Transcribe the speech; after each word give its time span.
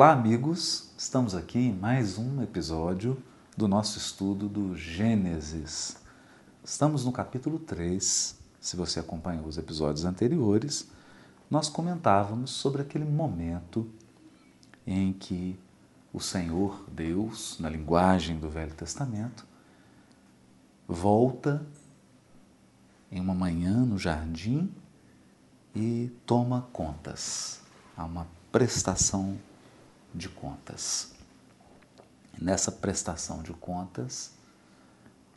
Olá, 0.00 0.12
amigos! 0.12 0.88
Estamos 0.96 1.34
aqui 1.34 1.58
em 1.58 1.74
mais 1.74 2.16
um 2.16 2.42
episódio 2.42 3.22
do 3.54 3.68
nosso 3.68 3.98
estudo 3.98 4.48
do 4.48 4.74
Gênesis. 4.74 5.94
Estamos 6.64 7.04
no 7.04 7.12
capítulo 7.12 7.58
3. 7.58 8.34
Se 8.58 8.76
você 8.76 8.98
acompanhou 8.98 9.44
os 9.44 9.58
episódios 9.58 10.06
anteriores, 10.06 10.88
nós 11.50 11.68
comentávamos 11.68 12.50
sobre 12.50 12.80
aquele 12.80 13.04
momento 13.04 13.90
em 14.86 15.12
que 15.12 15.60
o 16.14 16.18
Senhor 16.18 16.82
Deus, 16.90 17.58
na 17.60 17.68
linguagem 17.68 18.38
do 18.38 18.48
Velho 18.48 18.72
Testamento, 18.72 19.46
volta 20.88 21.62
em 23.12 23.20
uma 23.20 23.34
manhã 23.34 23.84
no 23.84 23.98
jardim 23.98 24.72
e 25.76 26.10
toma 26.24 26.66
contas. 26.72 27.60
Há 27.94 28.06
uma 28.06 28.26
prestação 28.50 29.36
de 30.14 30.28
contas. 30.28 31.12
Nessa 32.40 32.72
prestação 32.72 33.42
de 33.42 33.52
contas, 33.52 34.32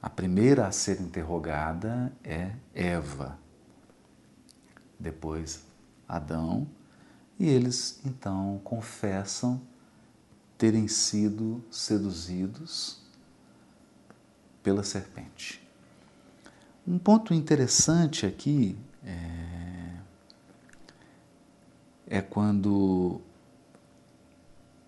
a 0.01 0.09
primeira 0.09 0.67
a 0.67 0.71
ser 0.71 0.99
interrogada 1.01 2.11
é 2.23 2.51
Eva, 2.73 3.37
depois 4.99 5.63
Adão, 6.07 6.67
e 7.39 7.47
eles 7.47 7.99
então 8.05 8.59
confessam 8.63 9.61
terem 10.57 10.87
sido 10.87 11.63
seduzidos 11.71 13.01
pela 14.61 14.83
serpente. 14.83 15.61
Um 16.87 16.97
ponto 16.97 17.33
interessante 17.33 18.25
aqui 18.25 18.77
é, 19.05 19.97
é 22.07 22.21
quando 22.21 23.21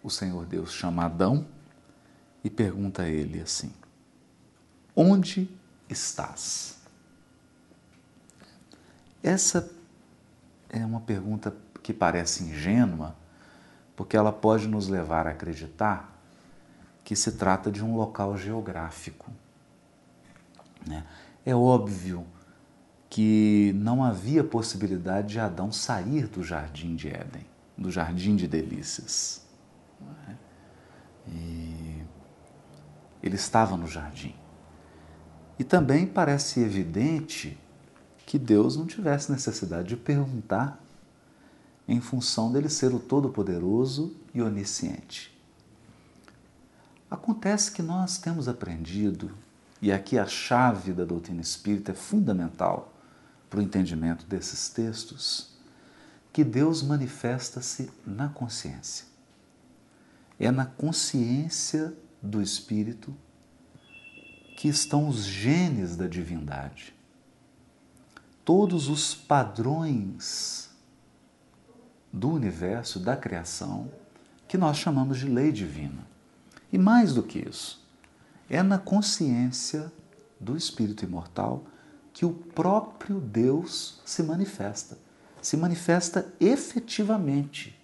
o 0.06 0.10
Senhor 0.12 0.46
Deus 0.46 0.72
chama 0.72 1.06
Adão 1.06 1.48
e 2.44 2.50
pergunta 2.50 3.02
a 3.02 3.10
ele 3.10 3.42
assim: 3.42 3.74
Onde 4.96 5.50
estás? 5.90 6.78
Essa 9.24 9.68
é 10.70 10.86
uma 10.86 11.02
pergunta 11.02 11.56
que 11.82 11.92
parece 11.92 12.44
ingênua, 12.44 13.16
porque 13.96 14.16
ela 14.16 14.32
pode 14.32 14.68
nos 14.68 14.88
levar 14.88 15.26
a 15.26 15.32
acreditar 15.32 16.14
que 17.04 17.16
se 17.16 17.32
trata 17.32 17.72
de 17.72 17.84
um 17.84 17.96
local 17.96 18.38
geográfico. 18.38 19.32
Né? 20.86 21.04
É 21.44 21.56
óbvio 21.56 22.28
que 23.10 23.74
não 23.76 24.04
havia 24.04 24.44
possibilidade 24.44 25.30
de 25.30 25.40
Adão 25.40 25.72
sair 25.72 26.28
do 26.28 26.44
jardim 26.44 26.96
de 26.96 27.08
Éden, 27.08 27.46
do 27.76 27.90
jardim 27.90 28.36
de 28.36 28.48
delícias. 28.48 29.45
É? 30.30 30.36
E 31.28 32.04
ele 33.22 33.36
estava 33.36 33.76
no 33.76 33.88
jardim. 33.88 34.36
E 35.58 35.64
também 35.64 36.06
parece 36.06 36.60
evidente 36.60 37.58
que 38.26 38.38
Deus 38.38 38.76
não 38.76 38.86
tivesse 38.86 39.32
necessidade 39.32 39.90
de 39.90 39.98
perguntar 39.98 40.84
em 41.88 42.02
função 42.02 42.52
dele 42.52 42.70
ser 42.70 42.94
o 42.94 43.00
Todo-Poderoso 43.00 44.16
e 44.34 44.42
Onisciente. 44.42 45.36
Acontece 47.10 47.72
que 47.72 47.84
nós 47.84 48.18
temos 48.18 48.48
aprendido, 48.48 49.32
e 49.82 49.92
aqui 49.92 50.18
a 50.18 50.26
chave 50.26 50.92
da 50.92 51.06
doutrina 51.06 51.42
espírita 51.42 51.92
é 51.92 51.96
fundamental 51.96 52.92
para 53.50 53.60
o 53.60 53.62
entendimento 53.62 54.26
desses 54.26 54.70
textos, 54.70 55.56
que 56.34 56.44
Deus 56.44 56.82
manifesta-se 56.82 57.90
na 58.06 58.28
consciência. 58.28 59.06
É 60.40 60.52
na 60.52 60.66
consciência 60.66 61.94
do 62.22 62.42
Espírito 62.42 63.16
que 64.58 64.68
estão 64.68 65.08
os 65.08 65.26
genes 65.26 65.96
da 65.96 66.08
divindade. 66.08 66.94
Todos 68.44 68.90
os 68.90 69.14
padrões 69.14 70.70
do 72.12 72.32
universo, 72.32 73.00
da 73.00 73.18
criação, 73.18 73.92
que 74.48 74.58
nós 74.58 74.78
chamamos 74.78 75.18
de 75.18 75.28
lei 75.28 75.52
divina. 75.52 76.08
E 76.72 76.78
mais 76.78 77.14
do 77.14 77.24
que 77.24 77.40
isso, 77.40 77.86
é 78.50 78.62
na 78.64 78.78
consciência 78.78 79.92
do 80.40 80.56
Espírito 80.56 81.04
imortal 81.04 81.66
que 82.14 82.26
o 82.26 82.34
próprio 82.34 83.20
Deus 83.20 84.00
se 84.06 84.24
manifesta. 84.24 84.98
Se 85.42 85.58
manifesta 85.58 86.34
efetivamente 86.40 87.78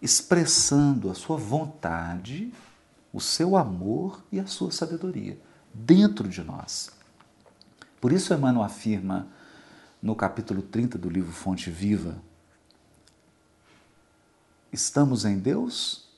expressando 0.00 1.10
a 1.10 1.14
sua 1.14 1.36
vontade, 1.36 2.52
o 3.12 3.20
seu 3.20 3.56
amor 3.56 4.22
e 4.30 4.38
a 4.38 4.46
sua 4.46 4.70
sabedoria 4.70 5.38
dentro 5.72 6.28
de 6.28 6.42
nós. 6.42 6.90
Por 8.00 8.12
isso, 8.12 8.32
Emmanuel 8.32 8.64
afirma 8.64 9.26
no 10.00 10.14
capítulo 10.14 10.62
30 10.62 10.96
do 10.98 11.10
livro 11.10 11.32
Fonte 11.32 11.70
Viva: 11.70 12.16
estamos 14.72 15.24
em 15.24 15.38
Deus 15.38 16.08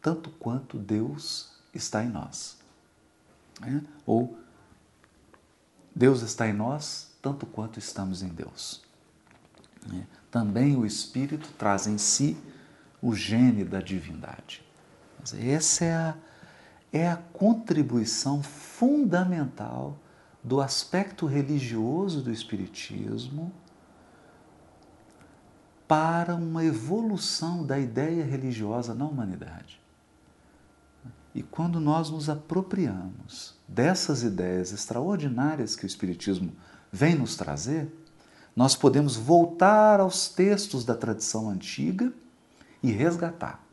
tanto 0.00 0.30
quanto 0.30 0.78
Deus 0.78 1.50
está 1.74 2.04
em 2.04 2.08
nós. 2.08 2.56
É? 3.62 3.80
Ou 4.04 4.38
Deus 5.94 6.22
está 6.22 6.46
em 6.46 6.52
nós 6.52 7.10
tanto 7.20 7.46
quanto 7.46 7.78
estamos 7.78 8.22
em 8.22 8.28
Deus. 8.28 8.82
É? 9.92 10.04
Também 10.30 10.76
o 10.76 10.86
Espírito 10.86 11.48
traz 11.58 11.86
em 11.86 11.98
si 11.98 12.36
o 13.00 13.14
gene 13.14 13.64
da 13.64 13.80
divindade. 13.80 14.62
Essa 15.38 15.84
é 15.84 15.94
a, 15.94 16.14
é 16.92 17.08
a 17.08 17.16
contribuição 17.16 18.42
fundamental 18.42 19.98
do 20.42 20.60
aspecto 20.60 21.26
religioso 21.26 22.22
do 22.22 22.30
Espiritismo 22.30 23.52
para 25.88 26.34
uma 26.34 26.64
evolução 26.64 27.64
da 27.64 27.78
ideia 27.78 28.24
religiosa 28.24 28.94
na 28.94 29.04
humanidade. 29.04 29.80
E 31.34 31.42
quando 31.42 31.78
nós 31.78 32.10
nos 32.10 32.30
apropriamos 32.30 33.54
dessas 33.68 34.22
ideias 34.22 34.72
extraordinárias 34.72 35.76
que 35.76 35.84
o 35.84 35.86
Espiritismo 35.86 36.52
vem 36.90 37.14
nos 37.14 37.36
trazer, 37.36 37.92
nós 38.54 38.74
podemos 38.74 39.16
voltar 39.16 40.00
aos 40.00 40.28
textos 40.28 40.84
da 40.84 40.94
tradição 40.94 41.50
antiga 41.50 42.12
e 42.82 42.90
resgatar. 42.90 43.66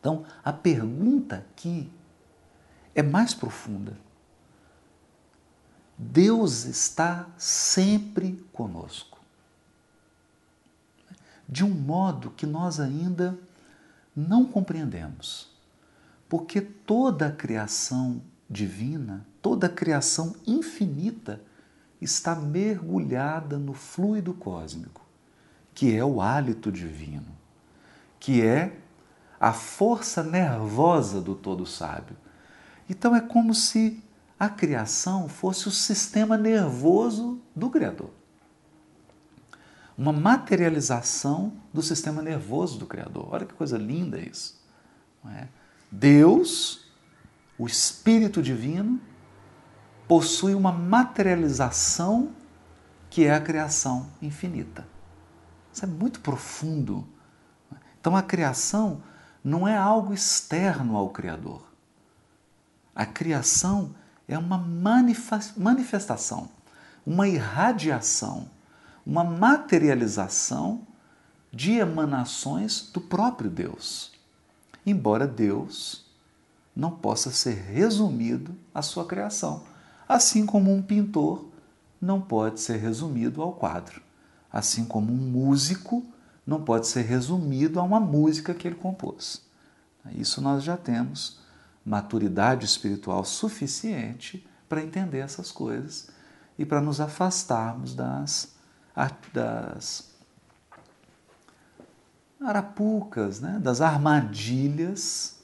Então, 0.00 0.24
a 0.44 0.52
pergunta 0.52 1.36
aqui 1.36 1.90
é 2.94 3.02
mais 3.02 3.34
profunda. 3.34 3.96
Deus 5.96 6.64
está 6.64 7.28
sempre 7.36 8.44
conosco. 8.52 9.18
De 11.48 11.64
um 11.64 11.70
modo 11.70 12.30
que 12.30 12.46
nós 12.46 12.78
ainda 12.78 13.38
não 14.14 14.44
compreendemos. 14.44 15.50
Porque 16.28 16.60
toda 16.60 17.28
a 17.28 17.32
criação 17.32 18.22
divina, 18.48 19.26
toda 19.42 19.66
a 19.66 19.70
criação 19.70 20.36
infinita 20.46 21.42
está 22.00 22.34
mergulhada 22.36 23.58
no 23.58 23.72
fluido 23.72 24.32
cósmico, 24.34 25.04
que 25.74 25.96
é 25.96 26.04
o 26.04 26.20
hálito 26.20 26.70
divino 26.70 27.37
que 28.18 28.42
é 28.42 28.76
a 29.40 29.52
força 29.52 30.22
nervosa 30.22 31.20
do 31.20 31.34
todo 31.34 31.64
sábio. 31.64 32.16
Então 32.88 33.14
é 33.14 33.20
como 33.20 33.54
se 33.54 34.02
a 34.38 34.48
criação 34.48 35.28
fosse 35.28 35.68
o 35.68 35.70
sistema 35.70 36.36
nervoso 36.36 37.40
do 37.54 37.70
Criador. 37.70 38.10
Uma 39.96 40.12
materialização 40.12 41.52
do 41.72 41.82
sistema 41.82 42.22
nervoso 42.22 42.78
do 42.78 42.86
Criador. 42.86 43.28
Olha 43.30 43.46
que 43.46 43.54
coisa 43.54 43.76
linda 43.76 44.18
isso. 44.18 44.56
É? 45.26 45.48
Deus, 45.90 46.86
o 47.58 47.66
Espírito 47.66 48.40
Divino, 48.40 49.00
possui 50.06 50.54
uma 50.54 50.72
materialização 50.72 52.30
que 53.10 53.24
é 53.24 53.34
a 53.34 53.40
criação 53.40 54.08
infinita. 54.22 54.86
Isso 55.72 55.84
é 55.84 55.88
muito 55.88 56.20
profundo 56.20 57.06
então 58.08 58.16
a 58.16 58.22
criação 58.22 59.02
não 59.44 59.68
é 59.68 59.76
algo 59.76 60.14
externo 60.14 60.96
ao 60.96 61.10
Criador. 61.10 61.60
A 62.94 63.04
criação 63.04 63.94
é 64.26 64.38
uma 64.38 64.56
manifestação, 64.56 66.48
uma 67.04 67.28
irradiação, 67.28 68.48
uma 69.04 69.22
materialização 69.22 70.86
de 71.52 71.72
emanações 71.72 72.88
do 72.90 72.98
próprio 72.98 73.50
Deus. 73.50 74.10
Embora 74.86 75.26
Deus 75.26 76.06
não 76.74 76.92
possa 76.92 77.30
ser 77.30 77.56
resumido 77.56 78.56
à 78.74 78.80
sua 78.80 79.04
criação, 79.04 79.64
assim 80.08 80.46
como 80.46 80.72
um 80.72 80.80
pintor 80.80 81.46
não 82.00 82.22
pode 82.22 82.58
ser 82.58 82.78
resumido 82.78 83.42
ao 83.42 83.52
quadro, 83.52 84.00
assim 84.50 84.86
como 84.86 85.12
um 85.12 85.30
músico 85.30 86.02
não 86.48 86.62
pode 86.62 86.86
ser 86.86 87.02
resumido 87.02 87.78
a 87.78 87.82
uma 87.82 88.00
música 88.00 88.54
que 88.54 88.66
ele 88.66 88.74
compôs. 88.74 89.42
Isso 90.12 90.40
nós 90.40 90.64
já 90.64 90.78
temos 90.78 91.40
maturidade 91.84 92.64
espiritual 92.64 93.22
suficiente 93.22 94.48
para 94.66 94.82
entender 94.82 95.18
essas 95.18 95.52
coisas 95.52 96.08
e 96.58 96.64
para 96.64 96.80
nos 96.80 97.02
afastarmos 97.02 97.94
das, 97.94 98.54
das 99.30 100.10
arapucas, 102.40 103.40
né? 103.40 103.58
das 103.62 103.82
armadilhas 103.82 105.36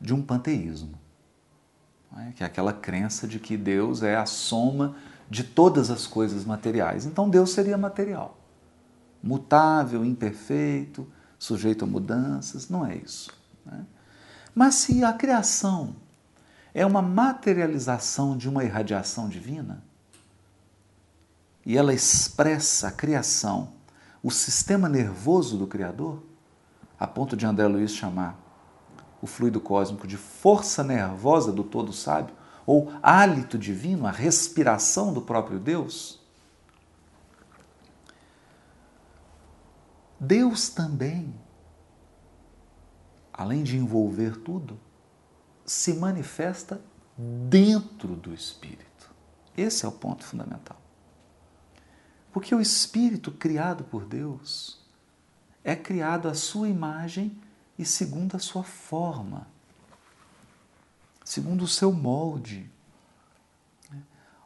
de 0.00 0.14
um 0.14 0.22
panteísmo, 0.22 0.94
é? 2.18 2.30
que 2.36 2.44
é 2.44 2.46
aquela 2.46 2.72
crença 2.72 3.26
de 3.26 3.40
que 3.40 3.56
Deus 3.56 4.00
é 4.00 4.14
a 4.14 4.26
soma 4.26 4.94
de 5.28 5.42
todas 5.42 5.90
as 5.90 6.06
coisas 6.06 6.44
materiais. 6.44 7.04
Então 7.04 7.28
Deus 7.28 7.50
seria 7.50 7.76
material, 7.76 8.38
mutável, 9.22 10.04
imperfeito, 10.04 11.06
sujeito 11.38 11.84
a 11.84 11.88
mudanças, 11.88 12.68
não 12.68 12.84
é 12.84 12.96
isso. 12.96 13.30
Né? 13.64 13.84
Mas 14.54 14.76
se 14.76 15.04
a 15.04 15.12
criação 15.12 15.96
é 16.74 16.84
uma 16.84 17.02
materialização 17.02 18.36
de 18.36 18.48
uma 18.48 18.64
irradiação 18.64 19.28
divina, 19.28 19.82
e 21.64 21.76
ela 21.76 21.94
expressa 21.94 22.88
a 22.88 22.92
criação, 22.92 23.72
o 24.22 24.30
sistema 24.30 24.88
nervoso 24.88 25.56
do 25.56 25.66
Criador, 25.66 26.22
a 26.98 27.06
ponto 27.06 27.36
de 27.36 27.46
André 27.46 27.66
Luiz 27.66 27.92
chamar 27.92 28.38
o 29.20 29.26
fluido 29.26 29.60
cósmico 29.60 30.06
de 30.06 30.16
força 30.16 30.82
nervosa 30.82 31.52
do 31.52 31.62
todo 31.62 31.92
sábio, 31.92 32.34
ou 32.66 32.92
hálito 33.02 33.58
divino, 33.58 34.06
a 34.06 34.10
respiração 34.10 35.12
do 35.12 35.20
próprio 35.20 35.58
Deus. 35.58 36.20
Deus 40.24 40.68
também, 40.68 41.34
além 43.32 43.64
de 43.64 43.76
envolver 43.76 44.36
tudo, 44.36 44.78
se 45.66 45.94
manifesta 45.94 46.80
dentro 47.48 48.14
do 48.14 48.32
Espírito. 48.32 49.12
Esse 49.56 49.84
é 49.84 49.88
o 49.88 49.90
ponto 49.90 50.22
fundamental. 50.22 50.80
Porque 52.32 52.54
o 52.54 52.60
Espírito 52.60 53.32
criado 53.32 53.82
por 53.82 54.04
Deus 54.04 54.80
é 55.64 55.74
criado 55.74 56.28
à 56.28 56.34
sua 56.34 56.68
imagem 56.68 57.36
e 57.76 57.84
segundo 57.84 58.36
a 58.36 58.38
sua 58.38 58.62
forma, 58.62 59.48
segundo 61.24 61.64
o 61.64 61.68
seu 61.68 61.92
molde. 61.92 62.70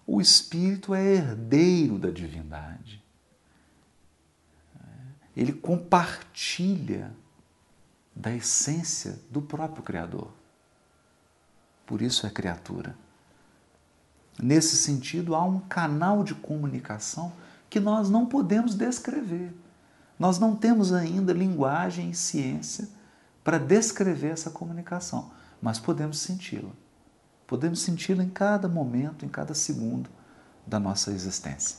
O 0.06 0.22
Espírito 0.22 0.94
é 0.94 1.04
herdeiro 1.04 1.98
da 1.98 2.10
divindade. 2.10 3.05
Ele 5.36 5.52
compartilha 5.52 7.12
da 8.14 8.34
essência 8.34 9.18
do 9.30 9.42
próprio 9.42 9.82
Criador. 9.82 10.32
Por 11.84 12.00
isso 12.00 12.26
é 12.26 12.30
criatura. 12.30 12.96
Nesse 14.42 14.76
sentido, 14.76 15.34
há 15.34 15.44
um 15.44 15.60
canal 15.60 16.24
de 16.24 16.34
comunicação 16.34 17.32
que 17.68 17.78
nós 17.78 18.08
não 18.08 18.26
podemos 18.26 18.74
descrever. 18.74 19.54
Nós 20.18 20.38
não 20.38 20.56
temos 20.56 20.92
ainda 20.92 21.32
linguagem 21.32 22.10
e 22.10 22.14
ciência 22.14 22.88
para 23.44 23.58
descrever 23.58 24.32
essa 24.32 24.50
comunicação, 24.50 25.30
mas 25.60 25.78
podemos 25.78 26.18
senti-la. 26.18 26.70
Podemos 27.46 27.80
senti-la 27.80 28.24
em 28.24 28.28
cada 28.28 28.68
momento, 28.68 29.24
em 29.24 29.28
cada 29.28 29.54
segundo 29.54 30.10
da 30.66 30.80
nossa 30.80 31.12
existência. 31.12 31.78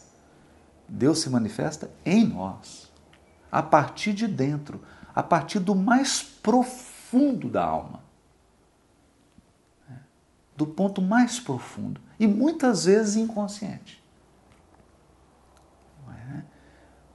Deus 0.88 1.20
se 1.20 1.30
manifesta 1.30 1.92
em 2.06 2.26
nós, 2.26 2.87
a 3.52 3.62
partir 3.62 4.14
de 4.14 4.28
dentro, 4.28 4.82
a 5.16 5.24
partir 5.24 5.60
do 5.60 5.76
mais 5.76 6.22
profundo 6.22 7.50
da 7.50 7.64
alma. 7.64 8.02
Do 10.56 10.66
ponto 10.66 11.02
mais 11.02 11.40
profundo 11.40 12.02
e 12.20 12.28
muitas 12.28 12.86
vezes 12.86 13.16
inconsciente. 13.16 14.04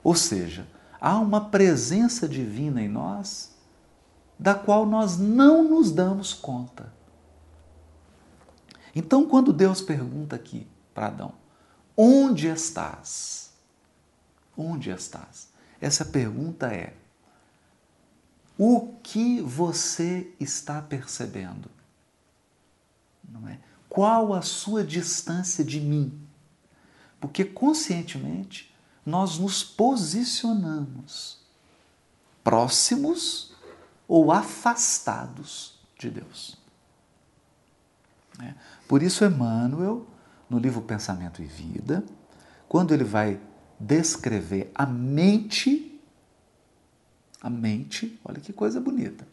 Ou 0.02 0.14
seja, 0.14 0.67
há 1.00 1.19
uma 1.19 1.49
presença 1.49 2.29
divina 2.29 2.82
em 2.82 2.88
nós 2.88 3.55
da 4.38 4.55
qual 4.55 4.85
nós 4.85 5.17
não 5.17 5.62
nos 5.62 5.93
damos 5.93 6.35
conta. 6.35 6.93
Então, 8.94 9.26
quando 9.26 9.52
Deus 9.52 9.81
pergunta 9.81 10.35
aqui 10.35 10.67
para 10.93 11.06
Adão: 11.06 11.32
Onde 11.96 12.49
estás? 12.49 13.52
Onde 14.56 14.90
estás? 14.90 15.51
Essa 15.82 16.05
pergunta 16.05 16.69
é: 16.69 16.94
O 18.56 18.94
que 19.02 19.40
você 19.40 20.32
está 20.38 20.81
percebendo? 20.81 21.69
Não 23.29 23.49
é? 23.49 23.58
Qual 23.88 24.32
a 24.32 24.40
sua 24.43 24.84
distância 24.84 25.64
de 25.64 25.81
mim? 25.81 26.17
Porque 27.20 27.44
conscientemente 27.44 28.73
nós 29.05 29.38
nos 29.38 29.64
posicionamos 29.64 31.38
próximos 32.44 33.52
ou 34.06 34.31
afastados 34.31 35.81
de 35.99 36.11
Deus. 36.11 36.56
É. 38.40 38.55
Por 38.87 39.02
isso, 39.02 39.25
Emmanuel, 39.25 40.06
no 40.49 40.58
livro 40.58 40.81
Pensamento 40.81 41.43
e 41.43 41.46
Vida, 41.46 42.05
quando 42.69 42.94
ele 42.94 43.05
vai 43.05 43.40
descrever 43.82 44.70
a 44.75 44.87
mente, 44.87 46.00
a 47.40 47.50
mente, 47.50 48.19
olha 48.25 48.40
que 48.40 48.52
coisa 48.52 48.81
bonita. 48.81 49.26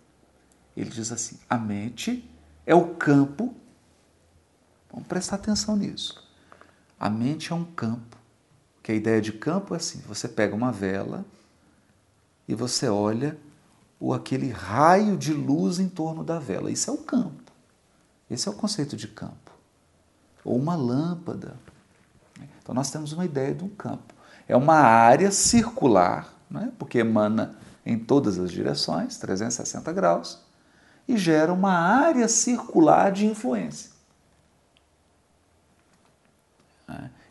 Ele 0.76 0.90
diz 0.90 1.12
assim: 1.12 1.38
a 1.48 1.58
mente 1.58 2.28
é 2.66 2.74
o 2.74 2.96
campo, 2.96 3.54
vamos 4.92 5.08
prestar 5.08 5.36
atenção 5.36 5.76
nisso. 5.76 6.28
A 7.00 7.10
mente 7.10 7.52
é 7.52 7.56
um 7.56 7.64
campo 7.64 8.18
que 8.82 8.92
a 8.92 8.96
ideia 8.96 9.22
de 9.22 9.32
campo 9.32 9.76
é 9.76 9.78
assim: 9.78 10.00
você 10.08 10.28
pega 10.28 10.56
uma 10.56 10.72
vela 10.72 11.24
e 12.48 12.56
você 12.56 12.88
olha 12.88 13.38
o 14.00 14.14
aquele 14.14 14.50
raio 14.50 15.16
de 15.16 15.34
luz 15.34 15.78
em 15.78 15.88
torno 15.88 16.24
da 16.24 16.40
vela. 16.40 16.72
Isso 16.72 16.90
é 16.90 16.94
o 16.94 16.98
campo. 16.98 17.52
Esse 18.30 18.48
é 18.48 18.52
o 18.52 18.56
conceito 18.56 18.96
de 18.96 19.08
campo. 19.08 19.52
Ou 20.44 20.58
uma 20.58 20.76
lâmpada. 20.76 21.56
Então 22.62 22.74
nós 22.74 22.90
temos 22.90 23.12
uma 23.12 23.26
ideia 23.26 23.54
de 23.54 23.64
um 23.64 23.70
campo. 23.70 24.19
É 24.50 24.58
uma 24.58 24.78
área 24.78 25.32
circular, 25.32 26.34
né? 26.50 26.72
porque 26.80 26.98
emana 26.98 27.56
em 27.86 27.98
todas 27.98 28.40
as 28.40 28.52
direções, 28.52 29.18
360 29.18 29.94
graus, 29.94 30.44
e 31.08 31.16
gera 31.16 31.54
uma 31.54 31.72
área 31.72 32.28
circular 32.28 33.12
de 33.12 33.28
influência. 33.28 33.92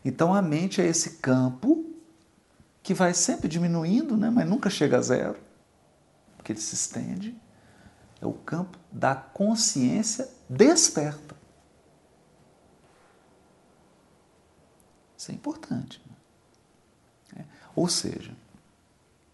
Então 0.03 0.33
a 0.33 0.41
mente 0.41 0.81
é 0.81 0.87
esse 0.87 1.17
campo 1.17 1.85
que 2.81 2.93
vai 2.93 3.13
sempre 3.13 3.49
diminuindo, 3.49 4.15
né? 4.15 4.29
mas 4.29 4.47
nunca 4.47 4.69
chega 4.69 4.97
a 4.97 5.01
zero, 5.01 5.37
porque 6.37 6.53
ele 6.53 6.61
se 6.61 6.73
estende. 6.73 7.37
É 8.21 8.25
o 8.25 8.33
campo 8.33 8.77
da 8.89 9.13
consciência 9.13 10.29
desperta. 10.49 11.35
Isso 15.17 15.31
é 15.31 15.35
importante. 15.35 16.01
Ou 17.79 17.87
seja, 17.87 18.33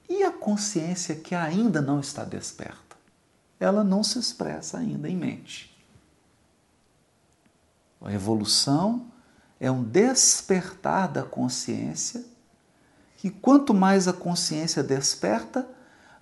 e 0.07 0.21
a 0.21 0.31
consciência 0.31 1.15
que 1.15 1.33
ainda 1.33 1.81
não 1.81 1.99
está 1.99 2.23
desperta? 2.23 2.95
Ela 3.59 3.83
não 3.83 4.03
se 4.03 4.19
expressa 4.19 4.77
ainda 4.77 5.09
em 5.09 5.17
mente. 5.17 5.75
A 7.99 8.13
evolução 8.13 9.07
é 9.59 9.71
um 9.71 9.83
despertar 9.83 11.07
da 11.07 11.23
consciência, 11.23 12.23
que 13.17 13.31
quanto 13.31 13.73
mais 13.73 14.07
a 14.07 14.13
consciência 14.13 14.83
desperta, 14.83 15.67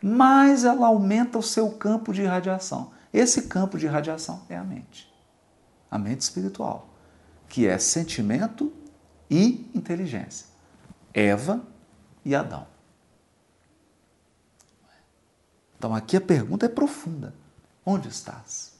mais 0.02 0.64
ela 0.64 0.88
aumenta 0.88 1.38
o 1.38 1.44
seu 1.44 1.72
campo 1.72 2.14
de 2.14 2.22
irradiação. 2.22 2.94
Esse 3.12 3.50
campo 3.50 3.78
de 3.78 3.86
irradiação 3.86 4.44
é 4.48 4.56
a 4.56 4.64
mente. 4.64 5.14
A 5.92 6.00
mente 6.00 6.22
espiritual, 6.22 6.88
que 7.50 7.68
é 7.68 7.78
sentimento 7.78 8.72
e 9.30 9.70
inteligência. 9.76 10.48
Eva 11.14 11.73
e 12.26 12.36
Adão. 12.36 12.68
Então 15.78 15.94
aqui 15.94 16.18
a 16.18 16.22
pergunta 16.22 16.66
é 16.66 16.70
profunda: 16.70 17.34
onde 17.86 18.08
estás? 18.08 18.74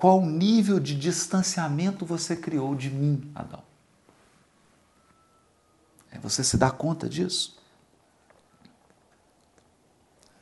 Qual 0.00 0.24
nível 0.24 0.80
de 0.80 0.98
distanciamento 0.98 2.06
você 2.06 2.34
criou 2.34 2.74
de 2.74 2.88
mim, 2.88 3.30
Adão? 3.34 3.62
É, 6.10 6.18
você 6.18 6.42
se 6.42 6.56
dá 6.56 6.70
conta 6.70 7.06
disso? 7.06 7.62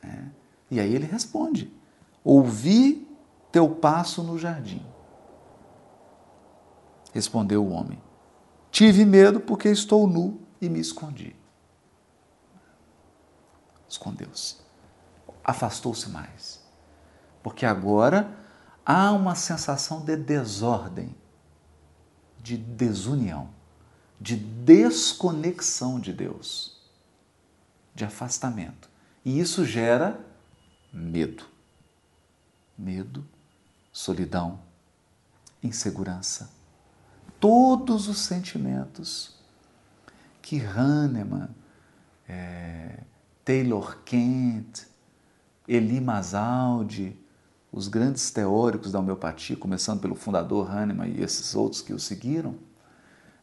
É. 0.01 0.23
E 0.71 0.79
aí 0.79 0.95
ele 0.95 1.05
responde: 1.05 1.69
Ouvi 2.23 3.05
teu 3.51 3.69
passo 3.69 4.23
no 4.23 4.39
jardim. 4.39 4.85
Respondeu 7.13 7.61
o 7.61 7.71
homem: 7.71 8.01
Tive 8.79 9.03
medo 9.03 9.41
porque 9.41 9.67
estou 9.67 10.07
nu 10.07 10.39
e 10.61 10.69
me 10.69 10.79
escondi. 10.79 11.35
escondeu-se, 13.89 14.55
afastou-se 15.43 16.07
mais. 16.07 16.63
Porque 17.43 17.65
agora 17.65 18.33
há 18.85 19.11
uma 19.11 19.35
sensação 19.35 20.05
de 20.05 20.15
desordem, 20.15 21.13
de 22.41 22.55
desunião, 22.55 23.49
de 24.17 24.37
desconexão 24.37 25.99
de 25.99 26.13
Deus, 26.13 26.81
de 27.93 28.05
afastamento. 28.05 28.89
E 29.25 29.41
isso 29.41 29.65
gera 29.65 30.25
medo. 30.93 31.45
Medo, 32.77 33.27
solidão, 33.91 34.57
insegurança. 35.61 36.58
Todos 37.39 38.07
os 38.07 38.19
sentimentos 38.19 39.35
que 40.41 40.59
Hahnemann, 40.59 41.49
é, 42.27 42.99
Taylor 43.45 43.99
Kent, 44.03 44.87
Eli 45.67 46.01
Masaldi, 46.01 47.17
os 47.71 47.87
grandes 47.87 48.31
teóricos 48.31 48.91
da 48.91 48.99
homeopatia, 48.99 49.55
começando 49.55 50.01
pelo 50.01 50.15
fundador 50.15 50.69
Hahnemann 50.69 51.11
e 51.11 51.21
esses 51.21 51.55
outros 51.55 51.81
que 51.81 51.93
o 51.93 51.99
seguiram, 51.99 52.55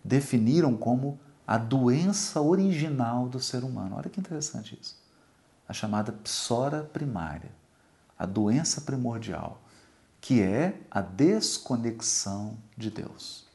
definiram 0.04 0.76
como 0.76 1.18
a 1.46 1.56
doença 1.56 2.40
original 2.40 3.28
do 3.28 3.38
ser 3.38 3.62
humano. 3.62 3.96
Olha 3.96 4.10
que 4.10 4.20
interessante 4.20 4.78
isso. 4.80 4.96
A 5.68 5.72
chamada 5.72 6.12
psora 6.12 6.82
primária, 6.82 7.50
a 8.18 8.26
doença 8.26 8.80
primordial, 8.80 9.62
que 10.20 10.42
é 10.42 10.80
a 10.90 11.00
desconexão 11.00 12.56
de 12.76 12.90
Deus, 12.90 13.45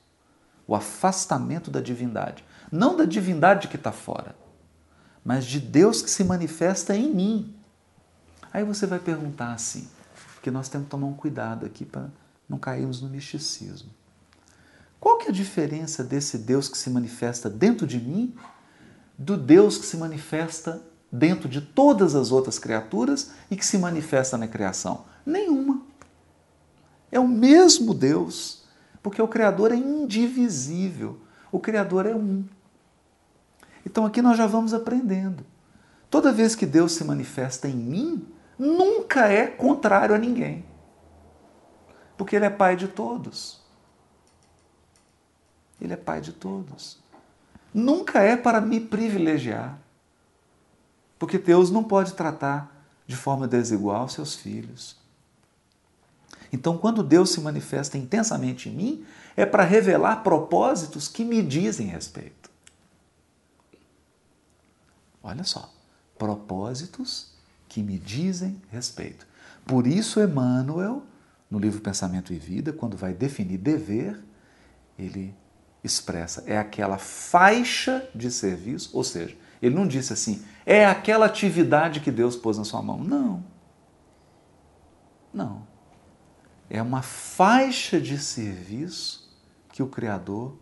o 0.72 0.76
afastamento 0.76 1.70
da 1.70 1.82
divindade. 1.82 2.46
Não 2.72 2.96
da 2.96 3.04
divindade 3.04 3.68
que 3.68 3.76
está 3.76 3.92
fora, 3.92 4.34
mas 5.22 5.44
de 5.44 5.60
Deus 5.60 6.02
que 6.02 6.10
se 6.10 6.24
manifesta 6.24 6.96
em 6.96 7.14
mim. 7.14 7.54
Aí 8.54 8.64
você 8.64 8.88
vai 8.88 8.98
perguntar 8.98 9.52
assim, 9.52 9.90
porque 10.34 10.50
nós 10.50 10.70
temos 10.70 10.86
que 10.86 10.92
tomar 10.92 11.08
um 11.08 11.14
cuidado 11.14 11.66
aqui 11.66 11.84
para 11.84 12.08
não 12.48 12.58
cairmos 12.58 13.02
no 13.02 13.10
misticismo. 13.10 13.90
Qual 14.98 15.18
que 15.18 15.26
é 15.26 15.30
a 15.30 15.34
diferença 15.34 16.06
desse 16.06 16.38
Deus 16.38 16.70
que 16.70 16.78
se 16.78 16.90
manifesta 16.90 17.50
dentro 17.50 17.86
de 17.86 18.00
mim 18.00 18.34
do 19.18 19.36
Deus 19.36 19.78
que 19.78 19.86
se 19.86 19.98
manifesta 19.98 20.82
dentro 21.12 21.50
de 21.50 21.60
todas 21.60 22.16
as 22.16 22.32
outras 22.32 22.58
criaturas 22.58 23.32
e 23.50 23.58
que 23.58 23.66
se 23.66 23.78
manifesta 23.78 24.38
na 24.38 24.48
criação? 24.48 25.04
Nenhuma. 25.26 25.82
É 27.12 27.20
o 27.20 27.28
mesmo 27.28 27.94
Deus, 27.94 28.61
porque 29.02 29.22
o 29.22 29.28
Criador 29.28 29.72
é 29.72 29.76
indivisível. 29.76 31.20
O 31.52 31.60
Criador 31.60 32.06
é 32.06 32.16
um. 32.16 32.46
Então 33.86 34.06
aqui 34.06 34.22
nós 34.22 34.38
já 34.38 34.46
vamos 34.46 34.74
aprendendo. 34.74 35.46
Toda 36.10 36.32
vez 36.32 36.56
que 36.56 36.66
Deus 36.66 36.92
se 36.92 37.04
manifesta 37.04 37.68
em 37.68 37.76
mim, 37.76 38.28
nunca 38.58 39.28
é 39.28 39.48
contrário 39.48 40.14
a 40.14 40.18
ninguém. 40.18 40.66
Porque 42.18 42.36
Ele 42.36 42.46
é 42.46 42.50
Pai 42.50 42.76
de 42.76 42.88
todos. 42.88 43.62
Ele 45.80 45.94
é 45.94 45.98
Pai 45.98 46.22
de 46.22 46.34
todos. 46.34 47.00
Nunca 47.74 48.20
é 48.20 48.36
para 48.36 48.62
me 48.62 48.80
privilegiar. 48.80 49.80
Porque 51.18 51.38
Deus 51.38 51.72
não 51.72 51.84
pode 51.84 52.14
tratar 52.14 52.86
de 53.08 53.16
forma 53.16 53.48
desigual 53.48 54.08
seus 54.08 54.36
filhos. 54.36 55.01
Então, 56.52 56.78
quando 56.78 57.04
Deus 57.04 57.32
se 57.32 57.40
manifesta 57.40 57.98
intensamente 57.98 58.70
em 58.70 58.74
mim, 58.74 59.06
é 59.36 59.46
para 59.46 59.64
revelar 59.64 60.18
propósitos 60.18 61.08
que 61.08 61.24
me 61.24 61.42
dizem 61.42 61.88
respeito. 61.88 62.50
Olha 65.24 65.44
só, 65.44 65.74
propósitos 66.18 67.32
que 67.70 67.82
me 67.82 67.98
dizem 67.98 68.62
respeito. 68.70 69.26
Por 69.66 69.88
isso, 69.88 70.20
Emmanuel, 70.20 71.04
no 71.50 71.60
livro 71.60 71.80
Pensamento 71.80 72.34
e 72.34 72.38
Vida, 72.38 72.74
quando 72.74 72.98
vai 72.98 73.14
definir 73.14 73.58
dever, 73.58 74.20
ele 74.98 75.34
expressa 75.84 76.44
é 76.46 76.58
aquela 76.58 76.98
faixa 76.98 78.08
de 78.14 78.30
serviço, 78.30 78.92
ou 78.94 79.04
seja, 79.04 79.36
ele 79.62 79.76
não 79.76 79.88
disse 79.88 80.14
assim, 80.14 80.44
é 80.66 80.86
aquela 80.86 81.26
atividade 81.26 82.00
que 82.00 82.12
Deus 82.12 82.36
pôs 82.36 82.58
na 82.58 82.64
sua 82.64 82.82
mão. 82.82 83.04
Não. 83.04 83.44
Não. 85.34 85.71
É 86.72 86.82
uma 86.82 87.02
faixa 87.02 88.00
de 88.02 88.18
serviço 88.18 89.30
que 89.70 89.84
o 89.84 89.88
Criador 89.88 90.58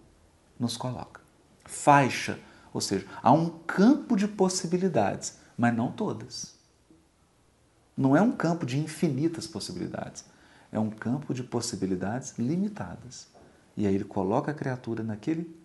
nos 0.59 0.75
coloca. 0.75 1.21
Faixa 1.65 2.39
ou 2.73 2.81
seja, 2.81 3.05
há 3.21 3.31
um 3.31 3.49
campo 3.49 4.15
de 4.15 4.27
possibilidades, 4.27 5.37
mas 5.57 5.75
não 5.75 5.91
todas. 5.91 6.55
Não 7.97 8.15
é 8.15 8.21
um 8.21 8.31
campo 8.31 8.65
de 8.65 8.79
infinitas 8.79 9.47
possibilidades, 9.47 10.23
é 10.71 10.79
um 10.79 10.89
campo 10.89 11.33
de 11.33 11.43
possibilidades 11.43 12.35
limitadas. 12.37 13.27
E 13.75 13.87
aí 13.87 13.95
ele 13.95 14.03
coloca 14.03 14.51
a 14.51 14.53
criatura 14.53 15.03
naquele 15.03 15.55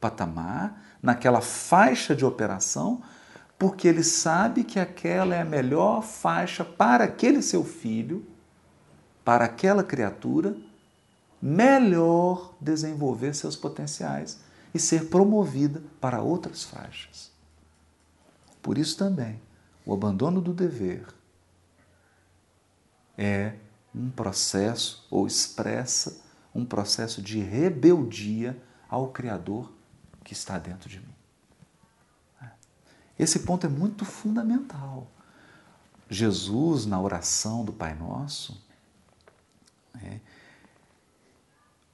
patamar, 0.00 0.82
naquela 1.02 1.40
faixa 1.40 2.14
de 2.14 2.24
operação, 2.24 3.02
porque 3.58 3.86
ele 3.86 4.02
sabe 4.02 4.64
que 4.64 4.78
aquela 4.78 5.34
é 5.34 5.42
a 5.42 5.44
melhor 5.44 6.02
faixa 6.02 6.64
para 6.64 7.04
aquele 7.04 7.42
seu 7.42 7.64
filho, 7.64 8.26
para 9.26 9.46
aquela 9.46 9.82
criatura, 9.82 10.56
melhor 11.42 12.54
desenvolver 12.60 13.34
seus 13.34 13.56
potenciais 13.56 14.38
e 14.72 14.78
ser 14.78 15.08
promovida 15.08 15.82
para 16.00 16.22
outras 16.22 16.62
faixas. 16.62 17.32
Por 18.62 18.78
isso 18.78 18.96
também, 18.96 19.42
o 19.84 19.92
abandono 19.92 20.40
do 20.40 20.54
dever 20.54 21.08
é 23.18 23.54
um 23.92 24.08
processo 24.10 25.04
ou 25.10 25.26
expressa 25.26 26.22
um 26.54 26.64
processo 26.64 27.20
de 27.20 27.40
rebeldia 27.40 28.56
ao 28.88 29.08
Criador 29.08 29.72
que 30.22 30.34
está 30.34 30.56
dentro 30.56 30.88
de 30.88 31.00
mim. 31.00 31.14
Esse 33.18 33.40
ponto 33.40 33.66
é 33.66 33.68
muito 33.68 34.04
fundamental. 34.04 35.10
Jesus, 36.08 36.86
na 36.86 37.00
oração 37.00 37.64
do 37.64 37.72
Pai 37.72 37.92
Nosso, 37.92 38.64
é, 40.02 40.20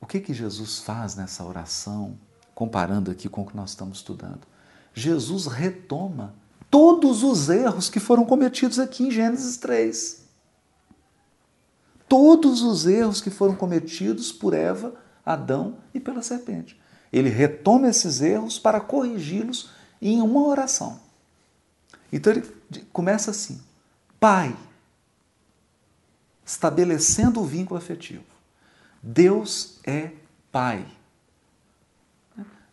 o 0.00 0.06
que, 0.06 0.20
que 0.20 0.34
Jesus 0.34 0.80
faz 0.80 1.14
nessa 1.14 1.44
oração 1.44 2.18
comparando 2.54 3.10
aqui 3.10 3.28
com 3.28 3.42
o 3.42 3.46
que 3.46 3.56
nós 3.56 3.70
estamos 3.70 3.98
estudando. 3.98 4.40
Jesus 4.94 5.46
retoma 5.46 6.34
todos 6.70 7.22
os 7.22 7.48
erros 7.48 7.88
que 7.88 8.00
foram 8.00 8.24
cometidos 8.24 8.78
aqui 8.78 9.04
em 9.04 9.10
Gênesis 9.10 9.56
3. 9.56 10.22
Todos 12.08 12.62
os 12.62 12.86
erros 12.86 13.20
que 13.20 13.30
foram 13.30 13.54
cometidos 13.54 14.32
por 14.32 14.52
Eva, 14.52 14.94
Adão 15.24 15.78
e 15.94 16.00
pela 16.00 16.22
serpente. 16.22 16.78
Ele 17.12 17.28
retoma 17.28 17.88
esses 17.88 18.20
erros 18.20 18.58
para 18.58 18.80
corrigi-los 18.80 19.70
em 20.00 20.20
uma 20.20 20.46
oração. 20.46 21.00
Então 22.12 22.32
ele 22.32 22.42
começa 22.92 23.30
assim: 23.30 23.60
Pai, 24.18 24.54
estabelecendo 26.52 27.40
o 27.40 27.44
vínculo 27.44 27.78
afetivo. 27.78 28.24
Deus 29.02 29.80
é 29.84 30.12
Pai. 30.50 30.86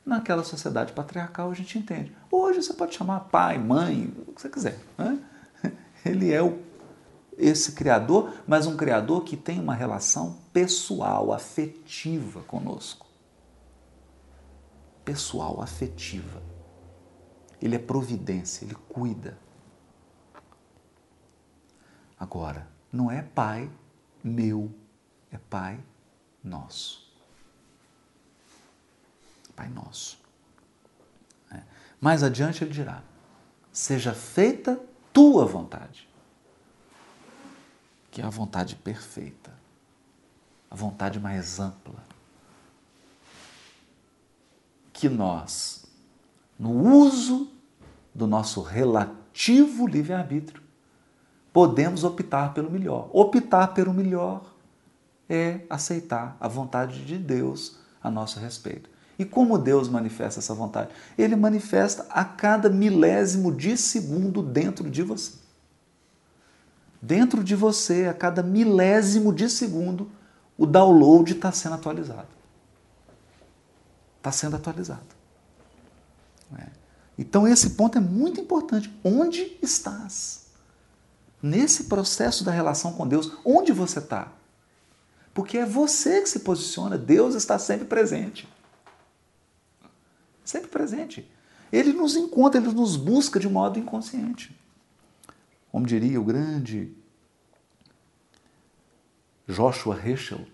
Naquela 0.06 0.44
sociedade 0.44 0.92
patriarcal 0.92 1.50
a 1.50 1.54
gente 1.54 1.78
entende. 1.78 2.14
Hoje 2.30 2.62
você 2.62 2.74
pode 2.74 2.96
chamar 2.96 3.22
pai, 3.22 3.58
mãe, 3.58 4.14
o 4.28 4.34
que 4.34 4.42
você 4.42 4.50
quiser. 4.50 4.80
Né? 4.98 5.20
Ele 6.04 6.34
é 6.34 6.42
o, 6.42 6.60
esse 7.38 7.74
criador, 7.74 8.34
mas 8.46 8.66
um 8.68 8.76
criador 8.76 9.24
que 9.24 9.38
tem 9.38 9.60
uma 9.60 9.74
relação 9.74 10.40
pessoal, 10.52 11.32
afetiva 11.32 12.42
conosco. 12.42 13.06
Pessoal, 15.06 15.62
afetiva. 15.62 16.42
Ele 17.62 17.76
é 17.76 17.80
providência, 17.80 18.66
ele 18.66 18.76
cuida. 18.90 19.38
Agora, 22.20 22.68
não 22.92 23.12
é 23.12 23.22
pai 23.22 23.70
meu, 24.24 24.74
é 25.32 25.38
pai 25.38 25.80
nosso. 26.44 27.10
Pai 29.60 29.68
Nosso. 29.68 30.18
É. 31.52 31.62
Mais 32.00 32.24
adiante 32.24 32.64
ele 32.64 32.72
dirá: 32.72 33.04
Seja 33.74 34.14
feita 34.14 34.80
tua 35.12 35.46
vontade, 35.46 36.08
que 38.10 38.22
é 38.22 38.24
a 38.24 38.30
vontade 38.30 38.78
perfeita, 38.78 39.52
a 40.72 40.76
vontade 40.76 41.20
mais 41.20 41.60
ampla. 41.60 42.02
Que 44.94 45.10
nós, 45.10 45.86
no 46.58 46.72
uso 46.72 47.52
do 48.16 48.26
nosso 48.26 48.62
relativo 48.62 49.86
livre-arbítrio, 49.86 50.64
podemos 51.60 52.06
optar 52.06 52.54
pelo 52.54 52.72
melhor. 52.72 53.10
Optar 53.12 53.74
pelo 53.74 53.94
melhor 53.94 54.56
é 55.28 55.60
aceitar 55.70 56.38
a 56.40 56.48
vontade 56.48 57.04
de 57.04 57.18
Deus 57.18 57.76
a 58.02 58.10
nosso 58.10 58.40
respeito. 58.40 58.90
E 59.18 59.26
como 59.26 59.58
Deus 59.58 59.90
manifesta 59.90 60.40
essa 60.40 60.54
vontade? 60.54 60.90
Ele 61.18 61.36
manifesta 61.36 62.08
a 62.12 62.24
cada 62.24 62.70
milésimo 62.70 63.54
de 63.54 63.76
segundo 63.76 64.42
dentro 64.42 64.90
de 64.90 65.04
você. 65.04 65.34
dentro 67.02 67.44
de 67.44 67.58
você, 67.58 68.06
a 68.06 68.14
cada 68.14 68.42
milésimo 68.42 69.34
de 69.34 69.50
segundo, 69.50 70.10
o 70.58 70.66
download 70.66 71.34
está 71.34 71.52
sendo 71.52 71.76
atualizado. 71.76 72.30
Está 74.16 74.32
sendo 74.32 74.56
atualizado. 74.56 75.14
É. 76.58 76.68
Então, 77.18 77.46
esse 77.46 77.72
ponto 77.72 77.98
é 77.98 78.02
muito 78.02 78.40
importante. 78.40 78.90
Onde 79.04 79.58
estás? 79.62 80.39
Nesse 81.42 81.86
processo 81.86 82.44
da 82.44 82.52
relação 82.52 82.94
com 82.94 83.08
Deus, 83.08 83.32
onde 83.46 83.72
você 83.72 84.00
está? 84.00 84.32
Porque 85.34 85.58
é 85.58 85.66
você 85.66 86.22
que 86.22 86.30
se 86.30 86.40
posiciona, 86.40 86.98
Deus 86.98 87.36
está 87.36 87.58
sempre 87.58 87.86
presente. 87.86 88.48
Sempre 90.44 90.70
presente. 90.70 91.32
Ele 91.72 91.94
nos 91.94 92.16
encontra, 92.16 92.60
ele 92.60 92.72
nos 92.74 92.96
busca 92.96 93.40
de 93.40 93.48
modo 93.48 93.80
inconsciente. 93.80 94.58
Como 95.72 95.86
diria 95.86 96.20
o 96.20 96.24
grande 96.24 96.94
Joshua 99.48 100.00
Heschel, 100.04 100.46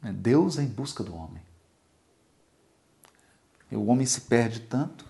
né, 0.00 0.12
Deus 0.12 0.58
é 0.58 0.62
em 0.62 0.68
busca 0.68 1.02
do 1.02 1.14
homem. 1.14 1.42
E 3.70 3.76
o 3.76 3.86
homem 3.86 4.06
se 4.06 4.22
perde 4.22 4.60
tanto 4.60 5.06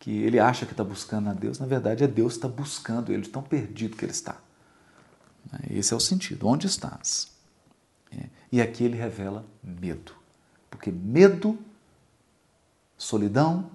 que 0.00 0.10
ele 0.10 0.40
acha 0.40 0.64
que 0.64 0.72
está 0.72 0.82
buscando 0.82 1.28
a 1.28 1.34
Deus, 1.34 1.58
na 1.58 1.66
verdade 1.66 2.02
é 2.02 2.08
Deus 2.08 2.32
que 2.32 2.38
está 2.38 2.48
buscando 2.48 3.12
ele, 3.12 3.28
tão 3.28 3.42
perdido 3.42 3.96
que 3.96 4.04
ele 4.04 4.12
está. 4.12 4.36
Esse 5.70 5.92
é 5.92 5.96
o 5.96 6.00
sentido. 6.00 6.48
Onde 6.48 6.66
estás? 6.66 7.30
É. 8.10 8.24
E 8.50 8.62
aqui 8.62 8.82
ele 8.82 8.96
revela 8.96 9.44
medo. 9.62 10.14
Porque 10.70 10.90
medo, 10.90 11.58
solidão, 12.96 13.70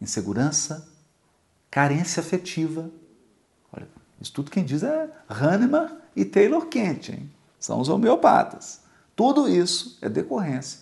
insegurança, 0.00 0.88
carência 1.70 2.20
afetiva. 2.20 2.90
Olha, 3.70 3.86
isso 4.20 4.32
tudo 4.32 4.50
quem 4.50 4.64
diz 4.64 4.82
é 4.82 5.10
Hahnemann 5.28 5.98
e 6.16 6.24
Taylor 6.24 6.66
Kent, 6.66 7.10
hein? 7.10 7.30
são 7.60 7.80
os 7.80 7.88
homeopatas. 7.90 8.80
Tudo 9.14 9.46
isso 9.48 9.98
é 10.00 10.08
decorrência 10.08 10.80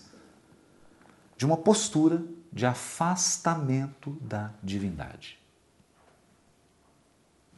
de 1.35 1.45
uma 1.45 1.57
postura 1.57 2.23
de 2.53 2.65
afastamento 2.65 4.11
da 4.21 4.53
divindade 4.63 5.43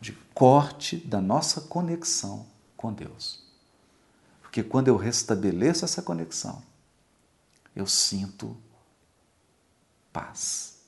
de 0.05 0.11
corte 0.35 0.97
da 0.97 1.19
nossa 1.19 1.61
conexão 1.61 2.45
com 2.77 2.93
Deus. 2.93 3.43
Porque 4.39 4.63
quando 4.63 4.87
eu 4.87 4.97
restabeleço 4.97 5.83
essa 5.83 5.99
conexão, 5.99 6.61
eu 7.75 7.87
sinto 7.87 8.55
paz, 10.13 10.79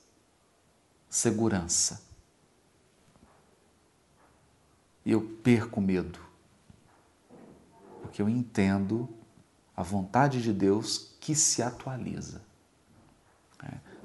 segurança. 1.10 2.00
E 5.04 5.10
eu 5.10 5.20
perco 5.42 5.80
medo. 5.80 6.20
Porque 8.02 8.22
eu 8.22 8.28
entendo 8.28 9.08
a 9.76 9.82
vontade 9.82 10.40
de 10.40 10.52
Deus 10.52 11.16
que 11.18 11.34
se 11.34 11.60
atualiza. 11.60 12.40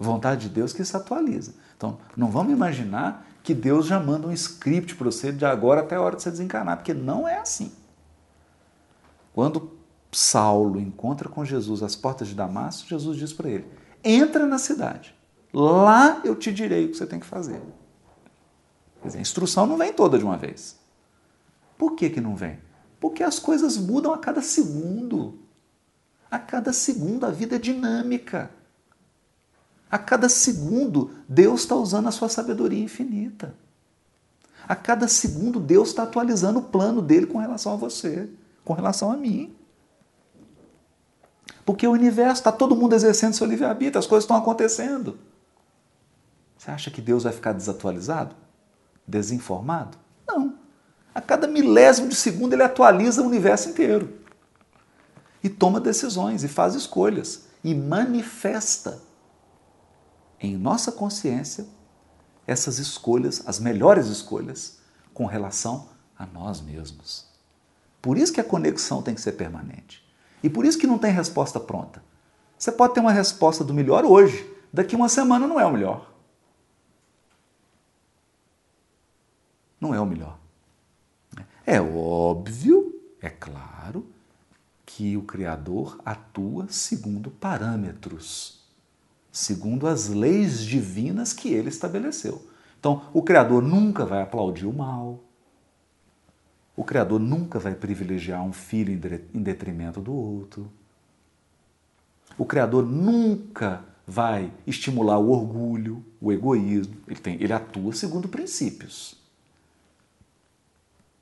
Vontade 0.03 0.47
de 0.47 0.53
Deus 0.53 0.73
que 0.73 0.83
se 0.83 0.95
atualiza. 0.95 1.53
Então, 1.75 1.97
não 2.15 2.29
vamos 2.29 2.53
imaginar 2.53 3.25
que 3.41 3.53
Deus 3.53 3.85
já 3.87 3.99
manda 3.99 4.27
um 4.27 4.31
script 4.31 4.95
para 4.95 5.05
você 5.05 5.31
de 5.31 5.45
agora 5.45 5.81
até 5.81 5.95
a 5.95 6.01
hora 6.01 6.15
de 6.15 6.23
você 6.23 6.31
desencarnar, 6.31 6.77
porque 6.77 6.93
não 6.93 7.27
é 7.27 7.39
assim. 7.39 7.71
Quando 9.33 9.71
Saulo 10.11 10.79
encontra 10.79 11.27
com 11.27 11.43
Jesus 11.43 11.83
às 11.83 11.95
portas 11.95 12.27
de 12.27 12.35
Damasco, 12.35 12.87
Jesus 12.87 13.17
diz 13.17 13.33
para 13.33 13.49
ele: 13.49 13.65
entra 14.03 14.45
na 14.45 14.57
cidade, 14.57 15.15
lá 15.53 16.21
eu 16.23 16.35
te 16.35 16.53
direi 16.53 16.85
o 16.85 16.89
que 16.89 16.97
você 16.97 17.05
tem 17.05 17.19
que 17.19 17.25
fazer. 17.25 17.61
Quer 19.01 19.07
dizer, 19.07 19.17
a 19.17 19.21
instrução 19.21 19.65
não 19.65 19.77
vem 19.77 19.91
toda 19.91 20.17
de 20.17 20.23
uma 20.23 20.37
vez. 20.37 20.79
Por 21.77 21.95
que, 21.95 22.09
que 22.09 22.21
não 22.21 22.35
vem? 22.35 22.59
Porque 22.99 23.23
as 23.23 23.37
coisas 23.39 23.77
mudam 23.77 24.13
a 24.13 24.17
cada 24.17 24.41
segundo. 24.41 25.39
A 26.31 26.39
cada 26.39 26.71
segundo 26.71 27.25
a 27.25 27.29
vida 27.29 27.57
é 27.57 27.59
dinâmica. 27.59 28.49
A 29.93 29.99
cada 29.99 30.27
segundo, 30.27 31.11
Deus 31.29 31.61
está 31.61 31.75
usando 31.75 32.07
a 32.07 32.11
sua 32.11 32.27
sabedoria 32.27 32.83
infinita. 32.83 33.53
A 34.67 34.75
cada 34.75 35.07
segundo, 35.07 35.59
Deus 35.59 35.89
está 35.89 36.01
atualizando 36.01 36.57
o 36.57 36.63
plano 36.63 36.99
dele 36.99 37.27
com 37.27 37.37
relação 37.37 37.73
a 37.73 37.75
você, 37.75 38.27
com 38.65 38.73
relação 38.73 39.11
a 39.11 39.15
mim. 39.15 39.55
Porque 41.63 41.85
o 41.85 41.91
universo 41.91 42.41
está 42.41 42.51
todo 42.51 42.75
mundo 42.75 42.95
exercendo 42.95 43.35
seu 43.35 43.45
livre-arbítrio, 43.45 43.99
as 43.99 44.07
coisas 44.07 44.23
estão 44.23 44.35
acontecendo. 44.35 45.19
Você 46.57 46.71
acha 46.71 46.89
que 46.89 46.99
Deus 46.99 47.21
vai 47.21 47.31
ficar 47.31 47.53
desatualizado? 47.53 48.35
Desinformado? 49.05 49.95
Não. 50.27 50.55
A 51.13 51.21
cada 51.21 51.47
milésimo 51.47 52.07
de 52.07 52.15
segundo 52.15 52.53
ele 52.53 52.63
atualiza 52.63 53.21
o 53.21 53.27
universo 53.27 53.69
inteiro. 53.69 54.11
E 55.43 55.49
toma 55.49 55.79
decisões, 55.79 56.43
e 56.43 56.47
faz 56.47 56.73
escolhas, 56.73 57.43
e 57.63 57.75
manifesta 57.75 59.12
em 60.43 60.57
nossa 60.57 60.91
consciência 60.91 61.65
essas 62.45 62.77
escolhas, 62.77 63.41
as 63.47 63.57
melhores 63.57 64.07
escolhas, 64.07 64.79
com 65.13 65.25
relação 65.25 65.87
a 66.19 66.25
nós 66.25 66.59
mesmos. 66.59 67.25
Por 68.01 68.17
isso 68.17 68.33
que 68.33 68.41
a 68.41 68.43
conexão 68.43 69.01
tem 69.01 69.15
que 69.15 69.21
ser 69.21 69.31
permanente. 69.31 70.05
E 70.43 70.49
por 70.49 70.65
isso 70.65 70.77
que 70.77 70.85
não 70.85 70.97
tem 70.97 71.13
resposta 71.13 71.57
pronta. 71.59 72.03
Você 72.57 72.69
pode 72.71 72.93
ter 72.93 72.99
uma 72.99 73.13
resposta 73.13 73.63
do 73.63 73.73
melhor 73.73 74.03
hoje, 74.03 74.45
daqui 74.73 74.95
uma 74.95 75.07
semana 75.07 75.47
não 75.47 75.57
é 75.57 75.65
o 75.65 75.71
melhor. 75.71 76.11
Não 79.79 79.95
é 79.95 79.99
o 80.01 80.05
melhor. 80.05 80.37
É 81.65 81.79
óbvio, 81.79 83.01
é 83.21 83.29
claro, 83.29 84.05
que 84.85 85.15
o 85.15 85.23
Criador 85.23 85.97
atua 86.03 86.67
segundo 86.67 87.31
parâmetros 87.31 88.62
segundo 89.33 89.87
as 89.87 90.09
leis 90.09 90.63
divinas 90.63 91.33
que 91.33 91.51
ele 91.51 91.67
estabeleceu. 91.67 92.47
Então, 92.79 93.09
o 93.11 93.23
Criador 93.23 93.63
nunca 93.63 94.05
vai 94.05 94.21
aplaudir 94.21 94.67
o 94.67 94.71
mal. 94.71 95.23
O 96.75 96.83
Criador 96.83 97.19
nunca 97.19 97.57
vai 97.57 97.73
privilegiar 97.73 98.43
um 98.43 98.53
filho 98.53 98.93
em 99.33 99.41
detrimento 99.41 99.99
do 99.99 100.13
outro. 100.13 100.71
O 102.37 102.45
Criador 102.45 102.85
nunca 102.85 103.83
vai 104.05 104.53
estimular 104.67 105.17
o 105.17 105.31
orgulho, 105.31 106.05
o 106.21 106.31
egoísmo. 106.31 106.97
Ele, 107.07 107.19
tem, 107.19 107.41
ele 107.41 107.53
atua 107.53 107.91
segundo 107.93 108.27
princípios. 108.27 109.15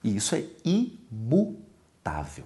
E 0.03 0.17
isso 0.17 0.35
é 0.35 0.45
imutável. 0.65 2.45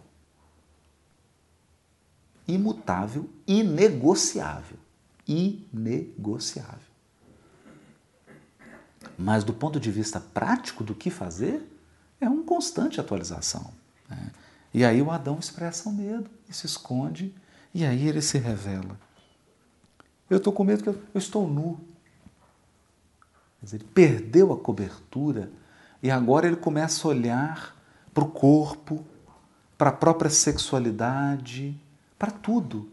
Imutável, 2.47 3.27
inegociável 3.47 4.84
inegociável. 5.27 6.79
Mas 9.17 9.43
do 9.43 9.53
ponto 9.53 9.79
de 9.79 9.91
vista 9.91 10.19
prático 10.19 10.83
do 10.83 10.93
que 10.93 11.09
fazer, 11.09 11.71
é 12.19 12.27
uma 12.27 12.43
constante 12.43 12.99
atualização. 12.99 13.71
Né? 14.09 14.31
E 14.73 14.83
aí 14.83 15.01
o 15.01 15.11
Adão 15.11 15.39
expressa 15.39 15.87
o 15.89 15.93
medo 15.93 16.29
e 16.49 16.53
se 16.53 16.65
esconde, 16.65 17.33
e 17.73 17.85
aí 17.85 18.07
ele 18.07 18.21
se 18.21 18.37
revela. 18.37 18.99
Eu 20.29 20.37
estou 20.37 20.51
com 20.51 20.63
medo 20.63 20.83
que 20.83 20.89
eu, 20.89 21.01
estou 21.15 21.47
nu. 21.47 21.79
Dizer, 23.61 23.77
ele 23.77 23.85
perdeu 23.93 24.51
a 24.51 24.57
cobertura 24.57 25.51
e 26.01 26.11
agora 26.11 26.47
ele 26.47 26.55
começa 26.55 27.07
a 27.07 27.11
olhar 27.11 27.75
para 28.13 28.23
o 28.23 28.29
corpo, 28.29 29.05
para 29.77 29.89
a 29.89 29.93
própria 29.93 30.29
sexualidade, 30.29 31.79
para 32.17 32.31
tudo 32.31 32.89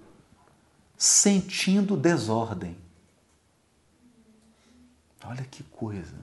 sentindo 1.03 1.97
desordem. 1.97 2.77
Olha 5.25 5.43
que 5.43 5.65
coisa. 5.65 6.15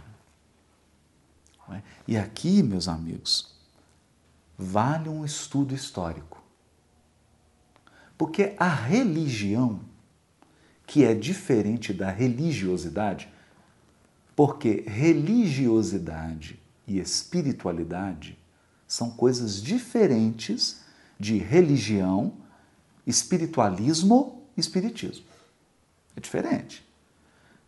É? 1.70 1.82
E 2.08 2.18
aqui, 2.18 2.64
meus 2.64 2.88
amigos, 2.88 3.54
vale 4.58 5.10
um 5.10 5.26
estudo 5.26 5.76
histórico. 5.76 6.42
Porque 8.18 8.56
a 8.58 8.70
religião, 8.70 9.82
que 10.88 11.04
é 11.04 11.14
diferente 11.14 11.92
da 11.92 12.10
religiosidade, 12.10 13.30
porque 14.34 14.86
religiosidade 14.88 16.58
e 16.88 17.00
espiritualidade 17.00 18.40
são 18.88 19.12
coisas 19.12 19.62
diferentes 19.62 20.80
de 21.20 21.38
religião, 21.38 22.34
espiritualismo 23.06 24.39
espiritismo. 24.60 25.26
É 26.16 26.20
diferente. 26.20 26.86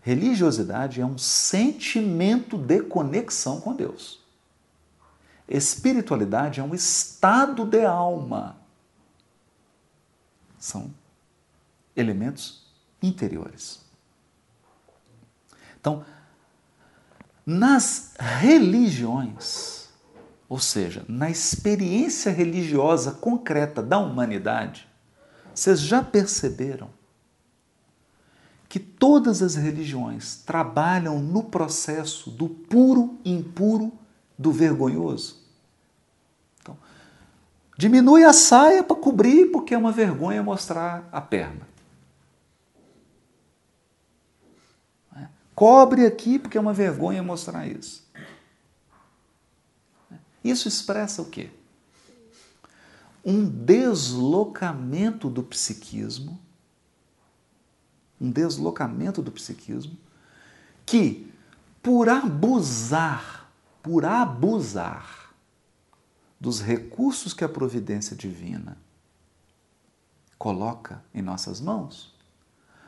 Religiosidade 0.01 0.99
é 0.99 1.05
um 1.05 1.17
sentimento 1.17 2.57
de 2.57 2.81
conexão 2.81 3.61
com 3.61 3.75
Deus. 3.75 4.19
Espiritualidade 5.47 6.59
é 6.59 6.63
um 6.63 6.73
estado 6.73 7.65
de 7.65 7.85
alma. 7.85 8.57
São 10.57 10.93
elementos 11.95 12.65
interiores. 13.01 13.81
Então, 15.79 16.05
nas 17.45 18.13
religiões, 18.17 19.89
ou 20.47 20.59
seja, 20.59 21.03
na 21.07 21.29
experiência 21.29 22.31
religiosa 22.31 23.13
concreta 23.13 23.81
da 23.81 23.97
humanidade, 23.97 24.87
vocês 25.53 25.79
já 25.79 26.03
perceberam 26.03 26.89
que 28.69 28.79
todas 28.79 29.41
as 29.41 29.55
religiões 29.55 30.37
trabalham 30.45 31.19
no 31.19 31.43
processo 31.43 32.31
do 32.31 32.47
puro 32.47 33.19
impuro 33.25 33.91
do 34.37 34.51
vergonhoso? 34.51 35.41
Então, 36.61 36.77
diminui 37.77 38.23
a 38.23 38.33
saia 38.33 38.83
para 38.83 38.95
cobrir 38.95 39.51
porque 39.51 39.73
é 39.73 39.77
uma 39.77 39.91
vergonha 39.91 40.41
mostrar 40.41 41.07
a 41.11 41.19
perna. 41.19 41.71
Cobre 45.53 46.05
aqui 46.05 46.39
porque 46.39 46.57
é 46.57 46.61
uma 46.61 46.73
vergonha 46.73 47.21
mostrar 47.21 47.67
isso. 47.67 48.09
Isso 50.43 50.67
expressa 50.67 51.21
o 51.21 51.25
quê? 51.25 51.51
Um 53.23 53.47
deslocamento 53.47 55.29
do 55.29 55.43
psiquismo, 55.43 56.39
um 58.19 58.31
deslocamento 58.31 59.21
do 59.21 59.31
psiquismo 59.31 59.97
que, 60.85 61.31
por 61.81 62.09
abusar, 62.09 63.51
por 63.81 64.05
abusar 64.05 65.33
dos 66.39 66.59
recursos 66.59 67.33
que 67.33 67.43
a 67.43 67.49
providência 67.49 68.15
divina 68.15 68.77
coloca 70.37 71.03
em 71.13 71.21
nossas 71.21 71.61
mãos, 71.61 72.11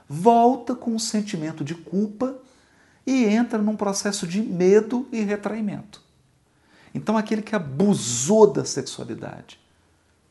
volta 0.10 0.74
com 0.76 0.96
um 0.96 1.00
sentimento 1.00 1.64
de 1.64 1.76
culpa 1.76 2.36
e 3.06 3.26
entra 3.26 3.60
num 3.60 3.76
processo 3.76 4.26
de 4.26 4.42
medo 4.42 5.08
e 5.12 5.22
retraimento. 5.22 6.02
Então, 6.96 7.18
aquele 7.18 7.42
que 7.42 7.56
abusou 7.56 8.52
da 8.52 8.66
sexualidade, 8.66 9.60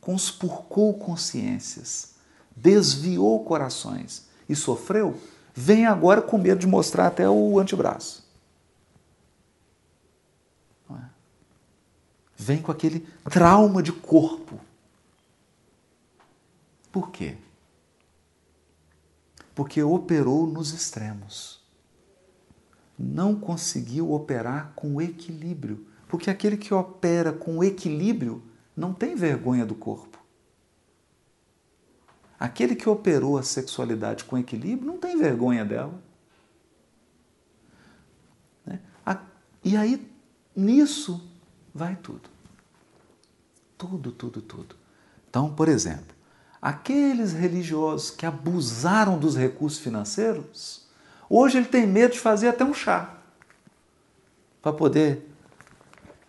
conspurcou 0.03 0.93
consciências, 0.99 2.17
desviou 2.55 3.43
corações 3.45 4.29
e 4.47 4.55
sofreu, 4.55 5.19
vem 5.55 5.87
agora 5.87 6.21
com 6.21 6.37
medo 6.37 6.61
de 6.61 6.67
mostrar 6.67 7.07
até 7.07 7.27
o 7.27 7.59
antebraço. 7.59 8.23
É? 10.91 11.05
Vem 12.37 12.61
com 12.61 12.71
aquele 12.71 13.01
trauma 13.31 13.83
de 13.83 13.93
corpo. 13.93 14.61
Por 16.91 17.11
quê? 17.11 17.39
Porque 19.55 19.83
operou 19.83 20.47
nos 20.47 20.75
extremos 20.75 21.63
não 23.03 23.35
conseguiu 23.35 24.13
operar 24.13 24.73
com 24.77 25.01
equilíbrio. 25.01 25.87
Porque 26.07 26.31
aquele 26.31 26.57
que 26.57 26.73
opera 26.73 27.33
com 27.33 27.65
equilíbrio 27.65 28.43
não 28.77 28.93
tem 28.93 29.15
vergonha 29.15 29.65
do 29.65 29.75
corpo. 29.75 30.19
Aquele 32.39 32.75
que 32.75 32.89
operou 32.89 33.39
a 33.39 33.43
sexualidade 33.43 34.25
com 34.25 34.37
equilíbrio 34.37 34.87
não 34.87 34.99
tem 34.99 35.17
vergonha 35.17 35.65
dela. 35.65 36.03
Né? 38.67 38.81
E 39.65 39.77
aí, 39.77 40.11
nisso, 40.57 41.31
vai 41.73 41.95
tudo. 41.97 42.29
Tudo, 43.79 44.11
tudo, 44.11 44.43
tudo. 44.43 44.77
Então, 45.29 45.55
por 45.55 45.69
exemplo, 45.69 46.15
aqueles 46.61 47.33
religiosos 47.33 48.11
que 48.11 48.27
abusaram 48.27 49.19
dos 49.19 49.37
recursos 49.37 49.79
financeiros 49.79 50.83
Hoje 51.35 51.57
ele 51.57 51.67
tem 51.67 51.87
medo 51.87 52.13
de 52.13 52.21
fazer 52.21 52.49
até 52.49 52.63
um 52.63 52.75
chá 52.75 53.15
para 54.61 54.71
poder 54.71 55.27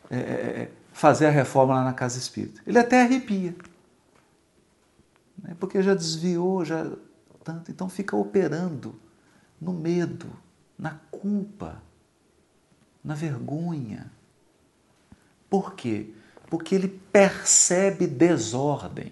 é, 0.09 0.15
é, 0.15 0.21
é, 0.21 0.71
fazer 0.93 1.25
a 1.25 1.31
reforma 1.31 1.73
lá 1.73 1.83
na 1.83 1.93
casa 1.93 2.17
espírita. 2.17 2.61
Ele 2.65 2.77
até 2.77 3.01
arrepia, 3.01 3.55
né? 5.37 5.55
porque 5.59 5.81
já 5.81 5.93
desviou, 5.93 6.63
já 6.63 6.89
tanto, 7.43 7.71
então 7.71 7.89
fica 7.89 8.15
operando 8.15 8.95
no 9.59 9.73
medo, 9.73 10.31
na 10.77 10.91
culpa, 11.11 11.81
na 13.03 13.15
vergonha. 13.15 14.09
Por 15.49 15.73
quê? 15.73 16.13
Porque 16.49 16.75
ele 16.75 16.87
percebe 16.87 18.07
desordem. 18.07 19.11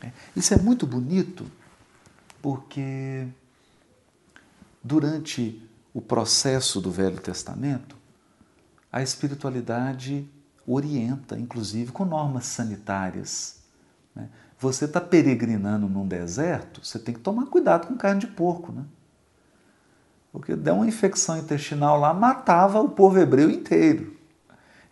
É, 0.00 0.12
isso 0.34 0.54
é 0.54 0.56
muito 0.56 0.86
bonito, 0.86 1.50
porque 2.40 3.26
durante 4.82 5.62
o 5.92 6.00
processo 6.00 6.80
do 6.80 6.90
Velho 6.90 7.20
Testamento, 7.20 7.96
a 8.92 9.02
espiritualidade 9.02 10.28
orienta, 10.66 11.38
inclusive 11.38 11.92
com 11.92 12.04
normas 12.04 12.46
sanitárias. 12.46 13.60
Né? 14.14 14.28
Você 14.58 14.86
está 14.86 15.00
peregrinando 15.00 15.88
num 15.88 16.06
deserto, 16.06 16.84
você 16.84 16.98
tem 16.98 17.14
que 17.14 17.20
tomar 17.20 17.46
cuidado 17.46 17.86
com 17.86 17.96
carne 17.96 18.20
de 18.20 18.26
porco, 18.26 18.72
né? 18.72 18.84
Porque 20.32 20.54
deu 20.54 20.74
uma 20.74 20.86
infecção 20.86 21.38
intestinal 21.38 21.98
lá, 21.98 22.12
matava 22.12 22.80
o 22.80 22.90
povo 22.90 23.18
hebreu 23.18 23.50
inteiro. 23.50 24.16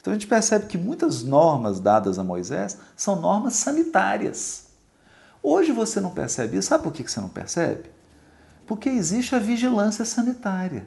Então 0.00 0.12
a 0.12 0.14
gente 0.14 0.26
percebe 0.26 0.66
que 0.66 0.78
muitas 0.78 1.22
normas 1.22 1.80
dadas 1.80 2.18
a 2.18 2.24
Moisés 2.24 2.78
são 2.96 3.20
normas 3.20 3.54
sanitárias. 3.54 4.66
Hoje 5.42 5.72
você 5.72 6.00
não 6.00 6.10
percebe 6.10 6.56
isso. 6.58 6.68
Sabe 6.68 6.84
por 6.84 6.92
que 6.92 7.02
você 7.02 7.20
não 7.20 7.28
percebe? 7.28 7.90
Porque 8.66 8.88
existe 8.88 9.34
a 9.34 9.38
vigilância 9.38 10.04
sanitária 10.04 10.86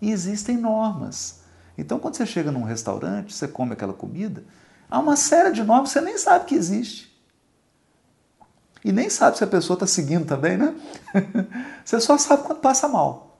e 0.00 0.10
existem 0.10 0.56
normas. 0.56 1.41
Então, 1.76 1.98
quando 1.98 2.16
você 2.16 2.26
chega 2.26 2.52
num 2.52 2.62
restaurante, 2.62 3.34
você 3.34 3.48
come 3.48 3.72
aquela 3.72 3.92
comida, 3.92 4.44
há 4.90 4.98
uma 4.98 5.16
série 5.16 5.52
de 5.52 5.62
normas 5.62 5.92
que 5.92 5.98
você 5.98 6.04
nem 6.04 6.18
sabe 6.18 6.44
que 6.44 6.54
existe. 6.54 7.12
E 8.84 8.92
nem 8.92 9.08
sabe 9.08 9.38
se 9.38 9.44
a 9.44 9.46
pessoa 9.46 9.76
está 9.76 9.86
seguindo 9.86 10.26
também, 10.26 10.56
né? 10.56 10.74
você 11.84 12.00
só 12.00 12.18
sabe 12.18 12.42
quando 12.42 12.58
passa 12.58 12.88
mal. 12.88 13.38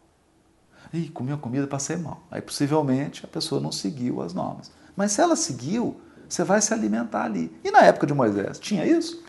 Ih, 0.93 1.09
comi 1.09 1.33
a 1.33 1.37
comida, 1.37 1.67
passei 1.67 1.97
mal. 1.97 2.23
Aí 2.31 2.41
possivelmente 2.41 3.25
a 3.25 3.29
pessoa 3.29 3.61
não 3.61 3.73
seguiu 3.73 4.23
as 4.23 4.33
normas. 4.33 4.71
Mas 4.95 5.13
se 5.13 5.21
ela 5.21 5.35
seguiu, 5.35 6.01
você 6.29 6.45
vai 6.45 6.61
se 6.61 6.73
alimentar 6.73 7.25
ali. 7.25 7.55
E 7.65 7.71
na 7.71 7.81
época 7.81 8.07
de 8.07 8.15
Moisés, 8.15 8.59
tinha 8.59 8.87
isso? 8.87 9.23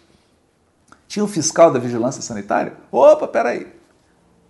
Tinha 1.07 1.23
o 1.23 1.27
fiscal 1.27 1.71
da 1.71 1.79
vigilância 1.79 2.21
sanitária? 2.21 2.77
Opa, 2.91 3.27
peraí. 3.27 3.73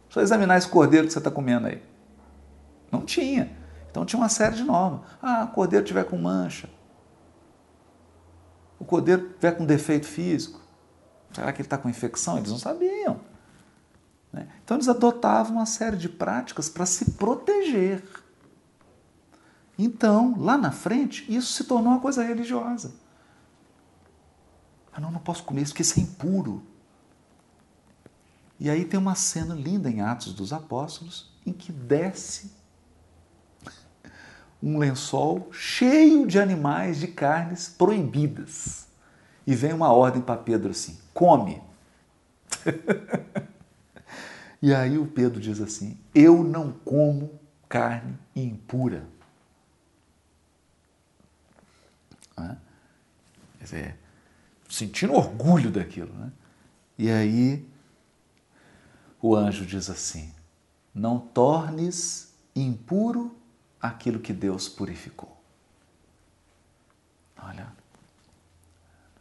Só 0.10 0.22
examinar 0.22 0.58
esse 0.58 0.68
cordeiro 0.68 1.08
que 1.08 1.14
você 1.14 1.20
está 1.20 1.32
comendo 1.32 1.68
aí. 1.68 1.82
Não 2.92 3.02
tinha. 3.02 3.52
Então 3.94 4.04
tinha 4.04 4.20
uma 4.20 4.28
série 4.28 4.56
de 4.56 4.64
normas. 4.64 5.02
Ah, 5.22 5.44
o 5.44 5.54
cordeiro 5.54 5.86
tiver 5.86 6.04
com 6.06 6.18
mancha. 6.18 6.68
O 8.80 8.84
cordeiro 8.84 9.34
tiver 9.36 9.52
com 9.52 9.68
defeito 9.68 10.08
físico. 10.08 10.60
Será 11.32 11.54
que 11.54 11.62
ele 11.62 11.68
está 11.68 11.78
com 11.78 11.88
infecção? 11.88 12.40
Eles 12.40 12.50
não 12.50 12.58
sabiam. 12.58 13.20
Né? 14.32 14.48
Então 14.64 14.78
eles 14.78 14.90
adotavam 14.90 15.58
uma 15.58 15.68
série 15.68 15.96
de 15.96 16.10
práticas 16.10 16.70
para 16.70 16.88
se 16.88 17.12
proteger. 17.12 18.04
Então, 19.78 20.40
lá 20.40 20.58
na 20.58 20.72
frente, 20.72 21.32
isso 21.32 21.54
se 21.54 21.64
tornou 21.66 21.94
uma 21.94 22.02
coisa 22.02 22.24
religiosa. 22.24 22.96
Ah, 24.92 25.00
não, 25.00 25.12
não 25.12 25.20
posso 25.20 25.44
comer 25.44 25.62
isso 25.62 25.72
porque 25.72 25.84
isso 25.84 26.00
é 26.00 26.02
impuro. 26.02 26.64
E 28.60 28.72
aí 28.72 28.86
tem 28.86 29.00
uma 29.00 29.14
cena 29.14 29.54
linda 29.54 29.88
em 29.88 30.02
Atos 30.02 30.34
dos 30.34 30.52
Apóstolos 30.52 31.32
em 31.46 31.54
que 31.54 31.72
desce 31.72 32.63
um 34.64 34.78
lençol 34.78 35.50
cheio 35.52 36.26
de 36.26 36.40
animais 36.40 36.98
de 36.98 37.08
carnes 37.08 37.68
proibidas. 37.68 38.88
E 39.46 39.54
vem 39.54 39.74
uma 39.74 39.92
ordem 39.92 40.22
para 40.22 40.38
Pedro 40.38 40.72
assim: 40.72 40.98
come. 41.14 41.62
e 44.62 44.74
aí 44.74 44.98
o 44.98 45.06
Pedro 45.06 45.42
diz 45.42 45.60
assim: 45.60 45.98
Eu 46.16 46.42
não 46.42 46.72
como 46.72 47.38
carne 47.68 48.18
impura. 48.34 49.06
Quer 53.58 53.64
dizer, 53.64 54.00
sentindo 54.70 55.14
orgulho 55.14 55.72
daquilo. 55.72 56.14
Né? 56.14 56.32
E 56.98 57.10
aí 57.10 57.68
o 59.22 59.36
anjo 59.36 59.66
diz 59.66 59.90
assim: 59.90 60.34
Não 60.96 61.20
tornes 61.20 62.34
impuro 62.56 63.36
aquilo 63.84 64.22
que 64.22 64.32
Deus 64.32 64.70
purificou. 64.70 65.38
Olha, 67.38 67.68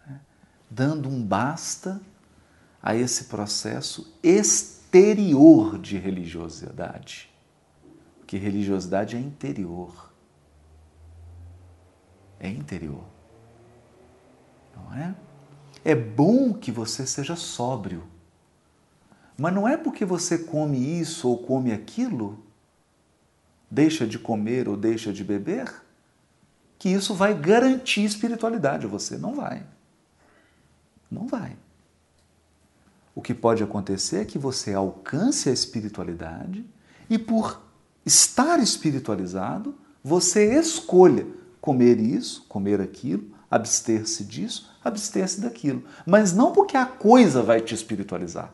né? 0.07 0.21
dando 0.71 1.09
um 1.09 1.21
basta 1.21 2.01
a 2.81 2.95
esse 2.95 3.25
processo 3.25 4.17
exterior 4.23 5.81
de 5.81 5.99
religiosidade. 5.99 7.29
Porque 8.21 8.37
religiosidade 8.37 9.17
é 9.17 9.19
interior. 9.19 10.13
É 12.39 12.49
interior. 12.49 13.05
Não 14.77 14.95
é? 14.95 15.15
É 15.85 15.97
bom 15.97 16.55
que 16.55 16.71
você 16.71 17.05
seja 17.05 17.35
sóbrio. 17.35 18.05
Mas 19.37 19.53
não 19.53 19.67
é 19.67 19.77
porque 19.77 20.05
você 20.05 20.39
come 20.39 20.79
isso 21.01 21.29
ou 21.29 21.39
come 21.39 21.73
aquilo, 21.73 22.45
deixa 23.73 24.07
de 24.07 24.19
comer 24.19 24.69
ou 24.69 24.77
deixa 24.77 25.11
de 25.11 25.25
beber, 25.25 25.73
que 26.79 26.91
isso 26.91 27.15
vai 27.15 27.33
garantir 27.33 28.05
espiritualidade 28.05 28.85
a 28.85 28.89
você. 28.89 29.17
Não 29.17 29.35
vai. 29.35 29.65
Não 31.11 31.27
vai. 31.27 31.57
O 33.15 33.23
que 33.23 33.33
pode 33.33 33.63
acontecer 33.63 34.19
é 34.19 34.25
que 34.27 34.39
você 34.39 34.75
alcance 34.75 35.49
a 35.49 35.53
espiritualidade 35.53 36.67
e, 37.09 37.19
por 37.19 37.63
estar 38.05 38.59
espiritualizado, 38.59 39.75
você 40.05 40.59
escolha 40.59 41.27
comer 41.59 41.99
isso, 41.99 42.45
comer 42.49 42.79
aquilo, 42.79 43.31
abster-se 43.51 44.23
disso, 44.25 44.71
abster-se 44.85 45.41
daquilo. 45.41 45.83
Mas 46.05 46.35
não 46.35 46.53
porque 46.53 46.77
a 46.77 46.85
coisa 46.85 47.43
vai 47.43 47.63
te 47.63 47.75
espiritualizar. 47.75 48.53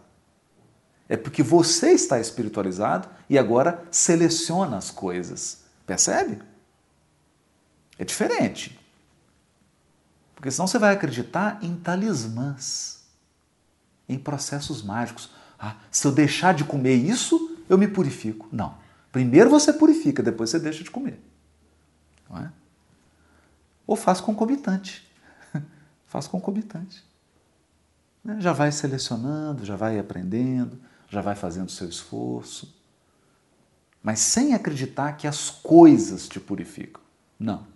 É 1.09 1.17
porque 1.17 1.43
você 1.43 1.93
está 1.93 2.21
espiritualizado 2.21 3.09
e 3.31 3.39
agora 3.39 3.83
seleciona 3.91 4.77
as 4.77 4.91
coisas. 4.91 5.65
Percebe? 5.87 6.43
É 7.99 8.05
diferente. 8.05 8.79
Porque 10.35 10.51
senão 10.51 10.67
você 10.67 10.79
vai 10.79 10.95
acreditar 10.95 11.59
em 11.63 11.75
talismãs, 11.75 13.03
em 14.09 14.19
processos 14.19 14.83
mágicos. 14.83 15.31
Ah, 15.59 15.77
se 15.91 16.07
eu 16.07 16.13
deixar 16.13 16.55
de 16.55 16.65
comer 16.65 16.95
isso, 16.95 17.57
eu 17.69 17.79
me 17.79 17.89
purifico. 17.89 18.49
Não. 18.53 18.77
Primeiro 19.11 19.51
você 19.51 19.73
purifica, 19.73 20.23
depois 20.23 20.51
você 20.51 20.61
deixa 20.61 20.85
de 20.85 20.91
comer. 20.91 21.21
Não 22.29 22.39
é? 22.39 22.53
Ou 23.87 23.97
faz 23.97 24.21
concomitante. 24.21 25.11
faz 26.07 26.29
concomitante. 26.29 27.03
Né? 28.23 28.37
Já 28.41 28.53
vai 28.53 28.71
selecionando, 28.71 29.65
já 29.65 29.75
vai 29.75 29.99
aprendendo, 29.99 30.79
já 31.09 31.21
vai 31.21 31.35
fazendo 31.35 31.71
seu 31.71 31.89
esforço. 31.89 32.75
Mas 34.03 34.21
sem 34.21 34.55
acreditar 34.55 35.15
que 35.15 35.27
as 35.27 35.51
coisas 35.51 36.29
te 36.29 36.39
purificam. 36.39 37.03
Não. 37.39 37.67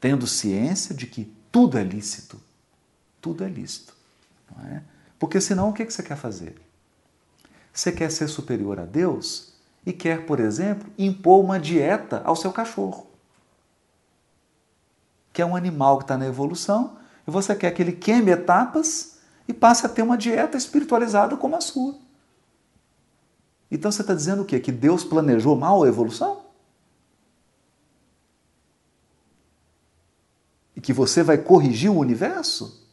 Tendo 0.00 0.26
ciência 0.26 0.94
de 0.94 1.06
que 1.06 1.32
tudo 1.52 1.76
é 1.76 1.84
lícito. 1.84 2.40
Tudo 3.20 3.44
é 3.44 3.48
lícito. 3.48 3.94
Não 4.50 4.64
é? 4.66 4.82
Porque 5.18 5.40
senão 5.40 5.68
o 5.68 5.72
que 5.72 5.84
você 5.84 6.02
quer 6.02 6.16
fazer? 6.16 6.60
Você 7.72 7.92
quer 7.92 8.10
ser 8.10 8.28
superior 8.28 8.80
a 8.80 8.84
Deus 8.84 9.52
e 9.84 9.92
quer, 9.92 10.26
por 10.26 10.40
exemplo, 10.40 10.90
impor 10.98 11.44
uma 11.44 11.58
dieta 11.58 12.22
ao 12.24 12.34
seu 12.34 12.52
cachorro. 12.52 13.06
Que 15.32 15.42
é 15.42 15.46
um 15.46 15.54
animal 15.54 15.98
que 15.98 16.04
está 16.04 16.18
na 16.18 16.26
evolução, 16.26 16.98
e 17.26 17.30
você 17.30 17.54
quer 17.54 17.70
que 17.72 17.82
ele 17.82 17.92
queime 17.92 18.30
etapas 18.30 19.18
e 19.46 19.52
passe 19.52 19.86
a 19.86 19.88
ter 19.88 20.02
uma 20.02 20.18
dieta 20.18 20.56
espiritualizada 20.56 21.36
como 21.36 21.56
a 21.56 21.60
sua. 21.60 21.96
Então 23.70 23.92
você 23.92 24.00
está 24.00 24.14
dizendo 24.14 24.42
o 24.42 24.44
quê? 24.44 24.58
Que 24.58 24.72
Deus 24.72 25.04
planejou 25.04 25.54
mal 25.56 25.84
a 25.84 25.88
evolução? 25.88 26.44
E 30.74 30.80
que 30.80 30.92
você 30.92 31.22
vai 31.22 31.38
corrigir 31.38 31.90
o 31.90 31.98
universo? 31.98 32.88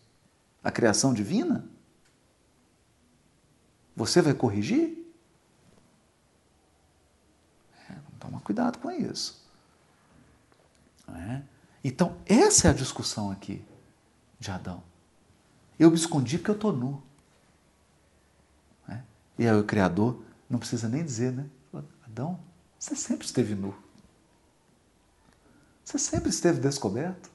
A 0.64 0.70
criação 0.70 1.14
divina? 1.14 1.68
Você 3.96 4.22
vai 4.22 4.34
corrigir? 4.34 5.12
É, 7.90 7.96
toma 8.20 8.40
cuidado 8.42 8.78
com 8.78 8.92
isso. 8.92 9.44
É? 11.08 11.42
Então, 11.84 12.18
essa 12.26 12.68
é 12.68 12.72
a 12.72 12.74
discussão 12.74 13.32
aqui 13.32 13.64
de 14.40 14.52
Adão. 14.52 14.84
Eu 15.80 15.90
me 15.90 15.96
escondi 15.96 16.38
porque 16.38 16.52
eu 16.52 16.56
estou 16.56 16.74
nu. 16.74 17.02
É? 18.90 19.00
E 19.40 19.48
aí 19.48 19.56
o 19.58 19.64
Criador 19.64 20.22
não 20.50 20.60
precisa 20.60 20.88
nem 20.88 21.04
dizer, 21.04 21.32
né? 21.32 21.46
Adão, 22.06 22.40
você 22.80 22.96
sempre 22.96 23.26
esteve 23.26 23.54
nu. 23.54 23.76
Você 25.84 25.98
sempre 26.00 26.30
esteve 26.30 26.60
descoberto. 26.60 27.30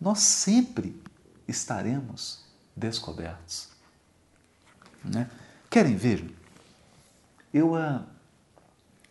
Nós 0.00 0.20
sempre 0.20 1.00
estaremos 1.46 2.44
descobertos. 2.74 3.68
Né? 5.04 5.30
Querem 5.70 5.96
ver? 5.96 6.34
Eu 7.52 7.74
uh, 7.74 8.04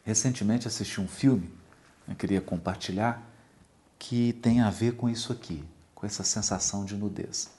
recentemente 0.04 0.68
assisti 0.68 1.02
um 1.02 1.08
filme, 1.08 1.52
eu 2.08 2.16
queria 2.16 2.42
compartilhar, 2.42 3.22
que 3.98 4.34
tem 4.34 4.62
a 4.62 4.70
ver 4.70 4.96
com 4.96 5.10
isso 5.10 5.32
aqui, 5.32 5.64
com 5.94 6.06
essa 6.06 6.24
sensação 6.24 6.86
de 6.86 6.96
nudez. 6.96 7.50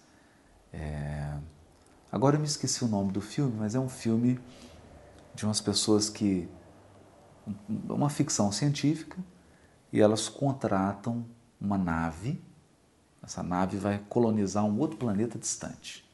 É 0.73 1.37
Agora 2.11 2.37
eu 2.37 2.41
me 2.41 2.47
esqueci 2.47 2.85
o 2.85 2.89
nome 2.89 3.13
do 3.13 3.21
filme, 3.21 3.55
mas 3.59 3.75
é 3.75 3.81
um 3.81 3.89
filme 3.89 4.39
de 5.35 5.45
umas 5.45 5.61
pessoas 5.61 6.09
que. 6.09 6.49
uma 7.89 8.09
ficção 8.09 8.51
científica, 8.51 9.17
e 9.93 10.01
elas 10.01 10.29
contratam 10.29 11.25
uma 11.61 11.79
nave. 11.79 12.43
Essa 13.23 13.43
nave 13.43 13.77
vai 13.77 14.01
colonizar 14.09 14.65
um 14.65 14.79
outro 14.79 14.97
planeta 14.97 15.39
distante. 15.39 16.07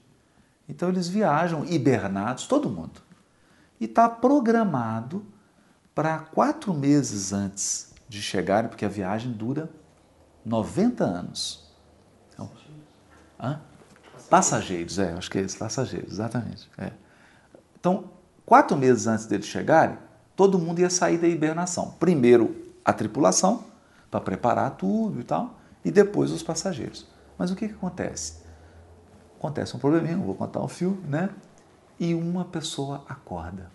Então 0.69 0.89
eles 0.89 1.09
viajam 1.09 1.65
hibernados, 1.65 2.47
todo 2.47 2.71
mundo. 2.71 3.03
E 3.79 3.85
está 3.85 4.09
programado 4.09 5.25
para 5.95 6.19
quatro 6.19 6.73
meses 6.73 7.33
antes 7.33 7.93
de 8.09 8.23
chegarem, 8.23 8.69
porque 8.69 8.85
a 8.85 8.89
viagem 8.89 9.33
dura 9.33 9.71
90 10.45 11.05
anos. 11.05 11.71
Então, 12.33 12.51
hã? 13.39 13.61
Passageiros, 14.33 14.99
é, 14.99 15.13
acho 15.13 15.31
que 15.31 15.37
é 15.37 15.43
esse, 15.43 15.59
passageiros, 15.59 16.13
exatamente. 16.13 16.67
É. 16.79 16.91
Então, 17.79 18.05
quatro 18.47 18.75
meses 18.79 19.07
antes 19.07 19.27
deles 19.27 19.45
chegarem, 19.45 19.99
todo 20.35 20.59
mundo 20.59 20.79
ia 20.79 20.89
sair 20.89 21.19
da 21.19 21.29
hibernação. 21.29 21.91
Primeiro 22.01 22.57
a 22.83 22.95
tripulação, 22.95 23.63
para 24.11 24.23
preparar 24.23 24.71
tudo 24.71 25.21
e 25.21 25.23
tal, 25.23 25.59
e 25.85 25.91
depois 25.91 26.31
os 26.31 26.43
passageiros. 26.43 27.07
Mas 27.37 27.51
o 27.51 27.55
que, 27.55 27.69
que 27.69 27.75
acontece? 27.75 28.37
Acontece 29.39 29.77
um 29.77 29.79
probleminha, 29.79 30.17
vou 30.17 30.35
contar 30.35 30.63
um 30.63 30.69
filme, 30.69 31.07
né? 31.07 31.29
E 32.01 32.15
uma 32.15 32.47
pessoa 32.47 33.05
acorda. 33.07 33.71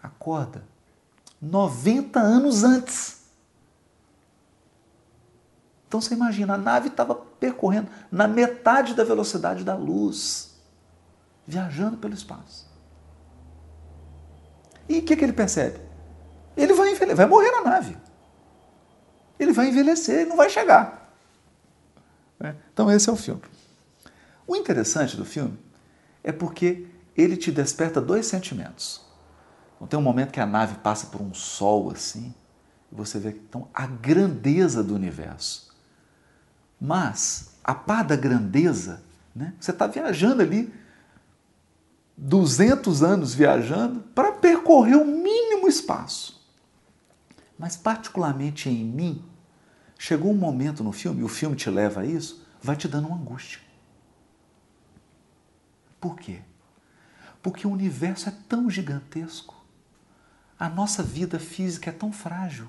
Acorda 0.00 0.62
90 1.42 2.20
anos 2.20 2.62
antes. 2.62 3.20
Então 5.88 6.00
você 6.00 6.14
imagina, 6.14 6.54
a 6.54 6.58
nave 6.58 6.86
estava 6.86 7.25
percorrendo 7.38 7.88
na 8.10 8.26
metade 8.26 8.94
da 8.94 9.04
velocidade 9.04 9.64
da 9.64 9.74
luz, 9.74 10.56
viajando 11.46 11.96
pelo 11.96 12.14
espaço. 12.14 12.66
E 14.88 14.98
o 14.98 15.02
que, 15.02 15.16
que 15.16 15.24
ele 15.24 15.32
percebe? 15.32 15.80
Ele 16.56 16.72
vai, 16.72 16.94
vai 16.94 17.26
morrer 17.26 17.50
na 17.50 17.62
nave. 17.62 17.96
Ele 19.38 19.52
vai 19.52 19.68
envelhecer, 19.68 20.20
ele 20.20 20.30
não 20.30 20.36
vai 20.36 20.48
chegar. 20.48 21.14
É, 22.40 22.54
então 22.72 22.90
esse 22.90 23.08
é 23.08 23.12
o 23.12 23.16
filme. 23.16 23.42
O 24.46 24.54
interessante 24.54 25.16
do 25.16 25.24
filme 25.24 25.58
é 26.22 26.32
porque 26.32 26.86
ele 27.16 27.36
te 27.36 27.50
desperta 27.50 28.00
dois 28.00 28.26
sentimentos. 28.26 29.04
Então, 29.76 29.86
tem 29.86 29.98
um 29.98 30.02
momento 30.02 30.32
que 30.32 30.40
a 30.40 30.46
nave 30.46 30.76
passa 30.78 31.06
por 31.06 31.20
um 31.20 31.34
sol 31.34 31.90
assim, 31.90 32.34
e 32.90 32.94
você 32.94 33.18
vê 33.18 33.30
então, 33.30 33.68
a 33.74 33.86
grandeza 33.86 34.82
do 34.82 34.94
universo. 34.94 35.74
Mas, 36.80 37.56
a 37.64 37.74
par 37.74 38.04
da 38.04 38.16
grandeza, 38.16 39.02
né? 39.34 39.54
você 39.58 39.70
está 39.70 39.86
viajando 39.86 40.42
ali, 40.42 40.72
200 42.16 43.02
anos 43.02 43.34
viajando, 43.34 44.00
para 44.14 44.32
percorrer 44.32 44.96
o 44.96 45.04
mínimo 45.04 45.68
espaço. 45.68 46.44
Mas, 47.58 47.76
particularmente 47.76 48.68
em 48.68 48.84
mim, 48.84 49.24
chegou 49.98 50.30
um 50.30 50.36
momento 50.36 50.84
no 50.84 50.92
filme, 50.92 51.20
e 51.20 51.24
o 51.24 51.28
filme 51.28 51.56
te 51.56 51.70
leva 51.70 52.02
a 52.02 52.06
isso, 52.06 52.46
vai 52.62 52.76
te 52.76 52.86
dando 52.86 53.08
uma 53.08 53.16
angústia. 53.16 53.60
Por 56.00 56.16
quê? 56.16 56.40
Porque 57.42 57.66
o 57.66 57.70
universo 57.70 58.28
é 58.28 58.32
tão 58.48 58.68
gigantesco, 58.68 59.54
a 60.58 60.68
nossa 60.68 61.02
vida 61.02 61.38
física 61.38 61.90
é 61.90 61.92
tão 61.92 62.12
frágil, 62.12 62.68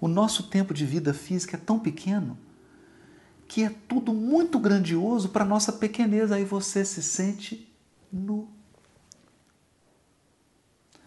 o 0.00 0.08
nosso 0.08 0.44
tempo 0.44 0.72
de 0.72 0.84
vida 0.84 1.12
física 1.12 1.56
é 1.56 1.60
tão 1.60 1.78
pequeno 1.78 2.38
que 3.50 3.64
é 3.64 3.74
tudo 3.88 4.14
muito 4.14 4.60
grandioso 4.60 5.30
para 5.30 5.44
nossa 5.44 5.72
pequeneza. 5.72 6.36
Aí 6.36 6.44
você 6.44 6.84
se 6.84 7.02
sente 7.02 7.68
nu. 8.12 8.48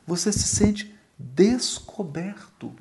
Você 0.05 0.29
se 0.29 0.43
sente 0.43 0.93
descoberto. 1.17 2.75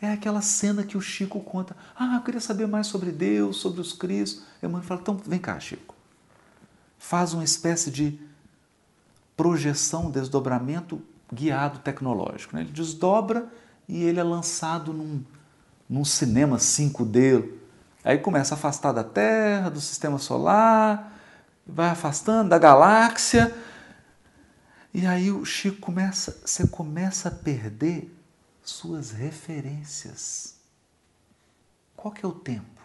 É 0.00 0.12
aquela 0.12 0.40
cena 0.40 0.84
que 0.84 0.96
o 0.96 1.00
Chico 1.00 1.40
conta. 1.40 1.76
Ah, 1.98 2.14
eu 2.14 2.22
queria 2.22 2.40
saber 2.40 2.68
mais 2.68 2.86
sobre 2.86 3.10
Deus, 3.10 3.56
sobre 3.56 3.80
os 3.80 3.92
Cristos. 3.92 4.44
E 4.62 4.66
a 4.66 4.68
mãe 4.68 4.80
fala: 4.80 5.00
então 5.00 5.16
vem 5.16 5.40
cá, 5.40 5.58
Chico. 5.58 5.96
Faz 6.96 7.34
uma 7.34 7.42
espécie 7.42 7.90
de 7.90 8.16
projeção, 9.36 10.08
desdobramento 10.08 11.02
guiado 11.32 11.80
tecnológico. 11.80 12.54
Né? 12.54 12.62
Ele 12.62 12.70
desdobra 12.70 13.52
e 13.88 14.04
ele 14.04 14.20
é 14.20 14.22
lançado 14.22 14.92
num, 14.92 15.24
num 15.90 16.04
cinema 16.04 16.58
5D 16.58 17.60
Aí 18.04 18.18
começa 18.18 18.54
a 18.54 18.58
afastar 18.58 18.92
da 18.92 19.04
Terra, 19.04 19.70
do 19.70 19.80
sistema 19.80 20.18
solar, 20.18 21.12
vai 21.66 21.90
afastando 21.90 22.50
da 22.50 22.58
galáxia. 22.58 23.54
E 24.92 25.06
aí 25.06 25.30
o 25.30 25.44
Chico 25.44 25.78
começa, 25.80 26.36
você 26.44 26.66
começa 26.66 27.28
a 27.28 27.32
perder 27.32 28.12
suas 28.62 29.10
referências. 29.10 30.56
Qual 31.96 32.12
que 32.12 32.24
é 32.24 32.28
o 32.28 32.32
tempo? 32.32 32.82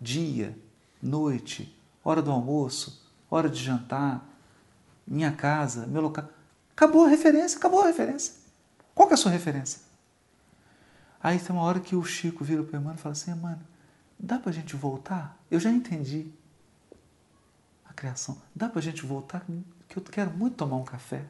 Dia, 0.00 0.56
noite, 1.00 1.74
hora 2.04 2.20
do 2.20 2.30
almoço, 2.30 3.08
hora 3.30 3.48
de 3.48 3.62
jantar, 3.62 4.24
minha 5.06 5.32
casa, 5.32 5.86
meu 5.86 6.02
local. 6.02 6.28
Acabou 6.72 7.04
a 7.04 7.08
referência, 7.08 7.58
acabou 7.58 7.82
a 7.82 7.86
referência. 7.86 8.34
Qual 8.94 9.08
que 9.08 9.14
é 9.14 9.16
a 9.16 9.18
sua 9.18 9.30
referência? 9.30 9.80
Aí 11.22 11.38
tem 11.38 11.54
uma 11.54 11.62
hora 11.62 11.80
que 11.80 11.96
o 11.96 12.04
Chico 12.04 12.44
vira 12.44 12.62
para 12.62 12.76
o 12.76 12.80
Emmanuel 12.80 12.96
e 12.96 13.02
fala 13.02 13.12
assim, 13.12 13.34
mano, 13.34 13.60
dá 14.18 14.38
para 14.38 14.50
a 14.50 14.52
gente 14.52 14.74
voltar? 14.74 15.38
Eu 15.50 15.60
já 15.60 15.70
entendi 15.70 16.26
a 17.88 17.92
criação. 17.92 18.38
Dá 18.54 18.68
para 18.68 18.80
a 18.80 18.82
gente 18.82 19.04
voltar? 19.04 19.44
Que 19.88 19.98
eu 19.98 20.02
quero 20.02 20.30
muito 20.30 20.56
tomar 20.56 20.76
um 20.76 20.84
café. 20.84 21.24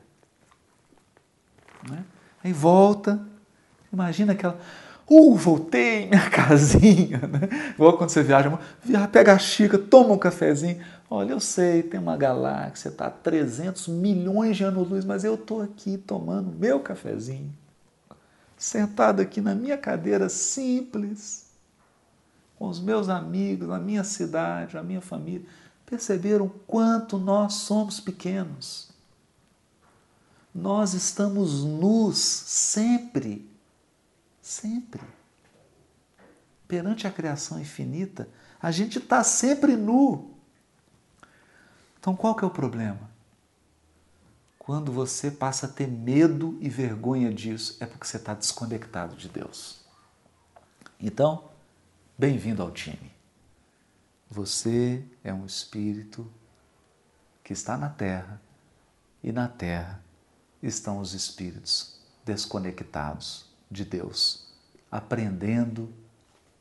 Né? 1.89 2.05
Aí 2.43 2.53
volta, 2.53 3.21
imagina 3.93 4.33
aquela. 4.33 4.59
Uh, 5.11 5.35
voltei, 5.35 6.07
minha 6.07 6.29
casinha, 6.29 7.19
né? 7.19 7.73
Igual 7.75 7.97
quando 7.97 8.11
você 8.11 8.23
viaja, 8.23 8.59
pega 9.11 9.33
a 9.33 9.39
xícara, 9.39 9.83
toma 9.83 10.13
um 10.13 10.19
cafezinho. 10.19 10.85
Olha, 11.09 11.33
eu 11.33 11.41
sei, 11.41 11.83
tem 11.83 11.99
uma 11.99 12.17
galáxia, 12.17 12.91
está 12.91 13.07
a 13.07 13.11
300 13.11 13.89
milhões 13.89 14.59
de 14.59 14.65
anos-luz, 14.65 15.07
mas 15.07 15.25
eu 15.25 15.35
estou 15.35 15.63
aqui 15.63 15.97
tomando 15.97 16.55
meu 16.55 16.81
cafezinho, 16.81 17.51
sentado 18.59 19.23
aqui 19.23 19.41
na 19.41 19.55
minha 19.55 19.79
cadeira 19.79 20.29
simples, 20.29 21.48
com 22.59 22.67
os 22.67 22.81
meus 22.81 23.09
amigos, 23.09 23.69
na 23.69 23.79
minha 23.79 24.03
cidade, 24.03 24.75
na 24.75 24.83
minha 24.83 25.01
família. 25.01 25.47
Perceberam 25.87 26.49
quanto 26.67 27.17
nós 27.17 27.55
somos 27.55 28.01
pequenos? 28.01 28.91
Nós 30.53 30.93
estamos 30.93 31.63
nus 31.63 32.19
sempre, 32.19 33.49
sempre. 34.43 35.03
Perante 36.67 37.07
a 37.07 37.13
criação 37.13 37.61
infinita, 37.61 38.29
a 38.61 38.73
gente 38.73 38.99
está 38.99 39.23
sempre 39.23 39.77
nu. 39.77 40.35
Então 42.01 42.17
qual 42.17 42.35
que 42.35 42.45
é 42.45 42.47
o 42.47 42.51
problema? 42.51 43.09
Quando 44.59 44.93
você 44.93 45.31
passa 45.31 45.67
a 45.67 45.69
ter 45.69 45.87
medo 45.87 46.59
e 46.61 46.69
vergonha 46.69 47.33
disso, 47.33 47.77
é 47.81 47.87
porque 47.87 48.07
você 48.07 48.17
está 48.17 48.35
desconectado 48.35 49.17
de 49.17 49.29
Deus. 49.29 49.79
Então, 51.01 51.48
bem-vindo 52.19 52.61
ao 52.61 52.73
time. 52.73 53.13
Você 54.29 55.05
é 55.23 55.33
um 55.33 55.47
espírito 55.47 56.29
que 57.45 57.53
está 57.53 57.77
na 57.77 57.89
Terra 57.89 58.43
e 59.23 59.31
na 59.31 59.47
Terra 59.47 60.03
estão 60.61 60.99
os 60.99 61.15
espíritos 61.15 62.01
desconectados 62.25 63.49
de 63.71 63.85
Deus, 63.85 64.49
aprendendo 64.91 65.95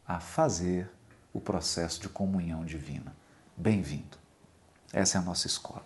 a 0.07 0.19
fazer 0.19 0.91
o 1.33 1.41
processo 1.41 2.01
de 2.01 2.07
comunhão 2.07 2.63
divina. 2.63 3.15
Bem-vindo. 3.57 4.15
Essa 4.93 5.17
é 5.17 5.21
a 5.21 5.23
nossa 5.23 5.47
escola. 5.47 5.83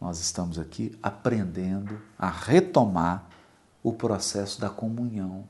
Nós 0.00 0.18
estamos 0.18 0.58
aqui 0.58 0.98
aprendendo 1.00 2.02
a 2.18 2.28
retomar 2.28 3.28
o 3.80 3.92
processo 3.92 4.60
da 4.60 4.68
comunhão 4.68 5.48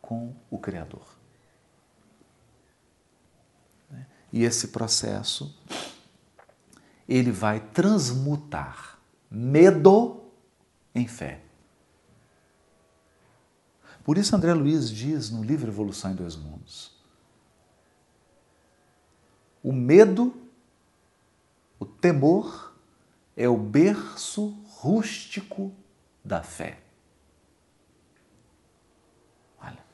com 0.00 0.32
o 0.48 0.58
Criador. 0.58 1.17
E 4.32 4.44
esse 4.44 4.68
processo 4.68 5.54
ele 7.08 7.32
vai 7.32 7.60
transmutar 7.60 8.98
medo 9.30 10.22
em 10.94 11.06
fé. 11.06 11.42
Por 14.04 14.18
isso 14.18 14.34
André 14.36 14.52
Luiz 14.52 14.90
diz 14.90 15.30
no 15.30 15.42
livro 15.42 15.70
Evolução 15.70 16.10
em 16.10 16.14
Dois 16.14 16.36
Mundos: 16.36 16.98
o 19.62 19.72
medo, 19.72 20.34
o 21.78 21.86
temor 21.86 22.74
é 23.36 23.48
o 23.48 23.56
berço 23.56 24.48
rústico 24.66 25.72
da 26.24 26.42
fé. 26.42 26.80
Olha, 29.60 29.84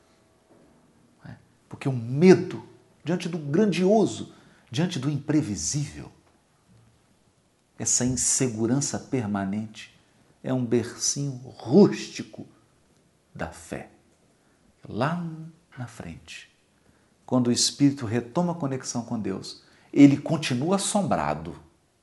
é, 1.25 1.35
porque 1.69 1.87
o 1.87 1.93
medo 1.93 2.74
diante 3.05 3.29
do 3.29 3.37
grandioso, 3.37 4.33
diante 4.71 4.97
do 4.97 5.09
imprevisível, 5.09 6.11
essa 7.77 8.03
insegurança 8.03 8.97
permanente 8.97 9.95
é 10.43 10.51
um 10.51 10.65
bercinho 10.65 11.33
rústico 11.45 12.47
da 13.33 13.49
fé. 13.49 13.91
Lá 14.87 15.23
na 15.77 15.85
frente, 15.85 16.49
quando 17.25 17.47
o 17.47 17.51
espírito 17.51 18.05
retoma 18.05 18.53
a 18.53 18.55
conexão 18.55 19.03
com 19.03 19.19
Deus, 19.19 19.63
ele 19.93 20.17
continua 20.17 20.77
assombrado 20.77 21.55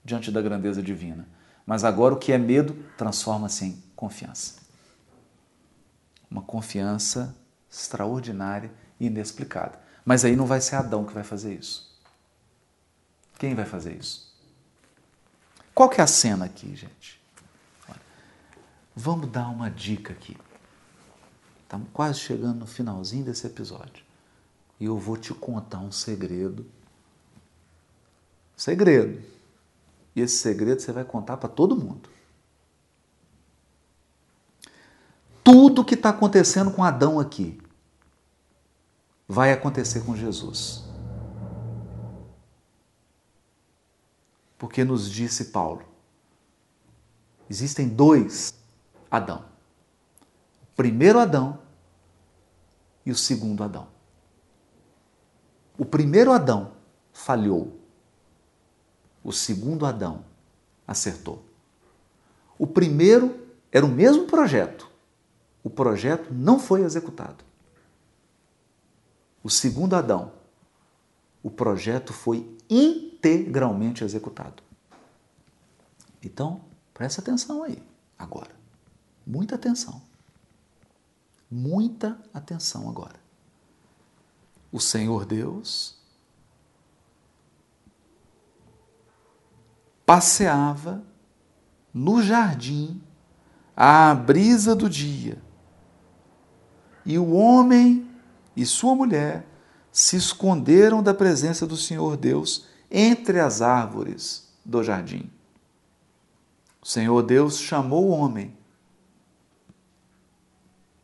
diante 0.04 0.30
da 0.30 0.40
grandeza 0.40 0.82
divina, 0.82 1.26
mas 1.66 1.84
agora 1.84 2.14
o 2.14 2.18
que 2.18 2.32
é 2.32 2.38
medo 2.38 2.74
transforma-se 2.96 3.64
em 3.64 3.82
confiança. 3.96 4.60
Uma 6.30 6.42
confiança 6.42 7.36
extraordinária 7.70 8.72
e 9.00 9.06
inexplicada. 9.06 9.81
Mas 10.04 10.24
aí 10.24 10.34
não 10.34 10.46
vai 10.46 10.60
ser 10.60 10.76
Adão 10.76 11.04
que 11.04 11.14
vai 11.14 11.22
fazer 11.22 11.54
isso. 11.54 11.90
Quem 13.38 13.54
vai 13.54 13.64
fazer 13.64 13.96
isso? 13.96 14.32
Qual 15.74 15.88
que 15.88 16.00
é 16.00 16.04
a 16.04 16.06
cena 16.06 16.44
aqui, 16.44 16.74
gente? 16.74 17.20
Vamos 18.94 19.30
dar 19.30 19.48
uma 19.48 19.70
dica 19.70 20.12
aqui. 20.12 20.36
Estamos 21.62 21.88
quase 21.92 22.18
chegando 22.18 22.58
no 22.58 22.66
finalzinho 22.66 23.24
desse 23.24 23.46
episódio. 23.46 24.04
E 24.78 24.84
eu 24.84 24.98
vou 24.98 25.16
te 25.16 25.32
contar 25.32 25.78
um 25.78 25.92
segredo. 25.92 26.66
Segredo. 28.56 29.22
E 30.14 30.20
esse 30.20 30.36
segredo 30.36 30.82
você 30.82 30.92
vai 30.92 31.04
contar 31.04 31.38
para 31.38 31.48
todo 31.48 31.76
mundo. 31.76 32.10
Tudo 35.42 35.84
que 35.84 35.94
está 35.94 36.10
acontecendo 36.10 36.70
com 36.70 36.84
Adão 36.84 37.18
aqui 37.18 37.61
vai 39.32 39.50
acontecer 39.50 40.04
com 40.04 40.14
Jesus. 40.14 40.84
Porque 44.58 44.84
nos 44.84 45.10
disse 45.10 45.46
Paulo: 45.46 45.82
existem 47.48 47.88
dois 47.88 48.54
Adão. 49.10 49.46
O 50.62 50.76
primeiro 50.76 51.18
Adão 51.18 51.58
e 53.06 53.10
o 53.10 53.16
segundo 53.16 53.64
Adão. 53.64 53.88
O 55.78 55.84
primeiro 55.86 56.30
Adão 56.30 56.72
falhou. 57.10 57.80
O 59.24 59.32
segundo 59.32 59.86
Adão 59.86 60.26
acertou. 60.86 61.42
O 62.58 62.66
primeiro 62.66 63.46
era 63.70 63.86
o 63.86 63.88
mesmo 63.88 64.26
projeto. 64.26 64.90
O 65.64 65.70
projeto 65.70 66.32
não 66.32 66.58
foi 66.58 66.82
executado. 66.82 67.51
O 69.42 69.50
segundo 69.50 69.94
Adão, 69.94 70.32
o 71.42 71.50
projeto 71.50 72.12
foi 72.12 72.56
integralmente 72.70 74.04
executado. 74.04 74.62
Então, 76.22 76.60
presta 76.94 77.20
atenção 77.20 77.64
aí, 77.64 77.82
agora. 78.18 78.54
Muita 79.26 79.56
atenção. 79.56 80.00
Muita 81.50 82.18
atenção 82.32 82.88
agora. 82.88 83.20
O 84.70 84.80
Senhor 84.80 85.26
Deus 85.26 85.96
passeava 90.06 91.02
no 91.92 92.22
jardim 92.22 93.02
à 93.76 94.14
brisa 94.14 94.74
do 94.74 94.88
dia. 94.88 95.42
E 97.04 97.18
o 97.18 97.32
homem 97.32 98.11
e 98.56 98.66
sua 98.66 98.94
mulher 98.94 99.46
se 99.90 100.16
esconderam 100.16 101.02
da 101.02 101.12
presença 101.12 101.66
do 101.66 101.76
Senhor 101.76 102.16
Deus 102.16 102.66
entre 102.90 103.40
as 103.40 103.60
árvores 103.60 104.48
do 104.64 104.82
jardim. 104.82 105.30
O 106.80 106.86
Senhor 106.86 107.22
Deus 107.22 107.58
chamou 107.58 108.08
o 108.08 108.10
homem 108.10 108.56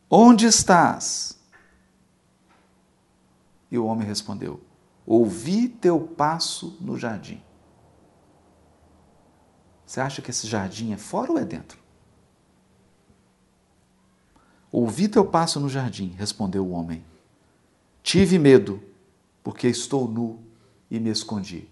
Onde 0.09 0.47
estás? 0.47 1.37
E 3.69 3.77
o 3.77 3.85
homem 3.85 4.07
respondeu: 4.07 4.59
Ouvi 5.05 5.67
teu 5.67 5.99
passo 5.99 6.75
no 6.81 6.97
jardim. 6.97 7.43
Você 9.85 10.01
acha 10.01 10.21
que 10.21 10.31
esse 10.31 10.47
jardim 10.47 10.93
é 10.93 10.97
fora 10.97 11.31
ou 11.31 11.37
é 11.37 11.45
dentro? 11.45 11.77
Ouvi 14.71 15.07
teu 15.07 15.25
passo 15.25 15.59
no 15.59 15.69
jardim, 15.69 16.09
respondeu 16.09 16.65
o 16.65 16.71
homem. 16.71 17.03
Tive 18.01 18.39
medo, 18.39 18.81
porque 19.43 19.67
estou 19.67 20.07
nu 20.07 20.43
e 20.89 20.99
me 20.99 21.09
escondi. 21.09 21.69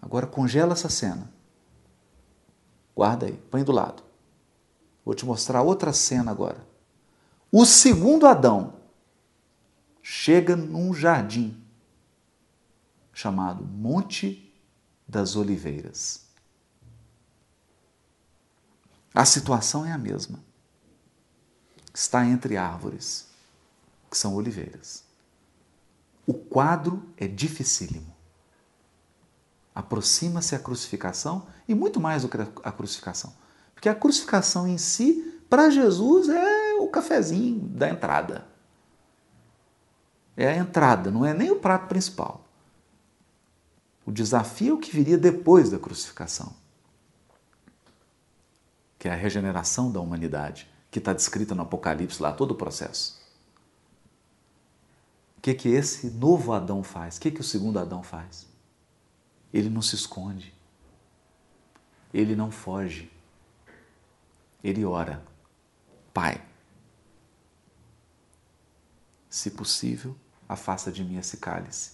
Agora 0.00 0.26
congela 0.26 0.74
essa 0.74 0.88
cena. 0.88 1.32
Guarda 2.94 3.26
aí, 3.26 3.32
põe 3.50 3.64
do 3.64 3.72
lado. 3.72 4.02
Vou 5.04 5.14
te 5.14 5.26
mostrar 5.26 5.62
outra 5.62 5.92
cena 5.92 6.30
agora. 6.30 6.66
O 7.50 7.64
segundo 7.64 8.26
Adão 8.26 8.74
chega 10.02 10.54
num 10.56 10.92
jardim 10.92 11.62
chamado 13.12 13.64
Monte 13.64 14.52
das 15.06 15.36
Oliveiras. 15.36 16.24
A 19.14 19.24
situação 19.24 19.86
é 19.86 19.92
a 19.92 19.98
mesma. 19.98 20.42
Está 21.94 22.26
entre 22.26 22.56
árvores, 22.56 23.28
que 24.10 24.18
são 24.18 24.34
oliveiras. 24.34 25.03
O 26.26 26.34
quadro 26.34 27.02
é 27.16 27.26
dificílimo. 27.26 28.14
Aproxima-se 29.74 30.54
a 30.54 30.58
crucificação 30.58 31.46
e 31.66 31.74
muito 31.74 32.00
mais 32.00 32.22
do 32.22 32.28
que 32.28 32.38
a 32.62 32.72
crucificação. 32.72 33.34
Porque 33.74 33.88
a 33.88 33.94
crucificação 33.94 34.68
em 34.68 34.78
si, 34.78 35.42
para 35.50 35.68
Jesus, 35.68 36.28
é 36.28 36.74
o 36.74 36.88
cafezinho 36.88 37.60
da 37.60 37.88
entrada. 37.88 38.46
É 40.36 40.48
a 40.48 40.56
entrada, 40.56 41.10
não 41.10 41.24
é 41.24 41.34
nem 41.34 41.50
o 41.50 41.60
prato 41.60 41.88
principal. 41.88 42.44
O 44.06 44.12
desafio 44.12 44.72
é 44.72 44.74
o 44.74 44.78
que 44.78 44.94
viria 44.94 45.16
depois 45.16 45.70
da 45.70 45.78
crucificação, 45.78 46.54
que 48.98 49.08
é 49.08 49.12
a 49.12 49.16
regeneração 49.16 49.90
da 49.90 50.00
humanidade, 50.00 50.68
que 50.90 50.98
está 50.98 51.12
descrita 51.12 51.54
no 51.54 51.62
Apocalipse 51.62 52.22
lá, 52.22 52.32
todo 52.32 52.52
o 52.52 52.56
processo. 52.56 53.23
Que, 55.44 55.52
que 55.52 55.68
esse 55.68 56.10
novo 56.10 56.54
Adão 56.54 56.82
faz? 56.82 57.18
O 57.18 57.20
que, 57.20 57.30
que 57.30 57.42
o 57.42 57.44
segundo 57.44 57.78
Adão 57.78 58.02
faz? 58.02 58.46
Ele 59.52 59.68
não 59.68 59.82
se 59.82 59.94
esconde, 59.94 60.54
ele 62.14 62.34
não 62.34 62.50
foge, 62.50 63.12
ele 64.62 64.86
ora: 64.86 65.22
Pai, 66.14 66.42
se 69.28 69.50
possível, 69.50 70.16
afasta 70.48 70.90
de 70.90 71.04
mim 71.04 71.18
esse 71.18 71.36
cálice, 71.36 71.92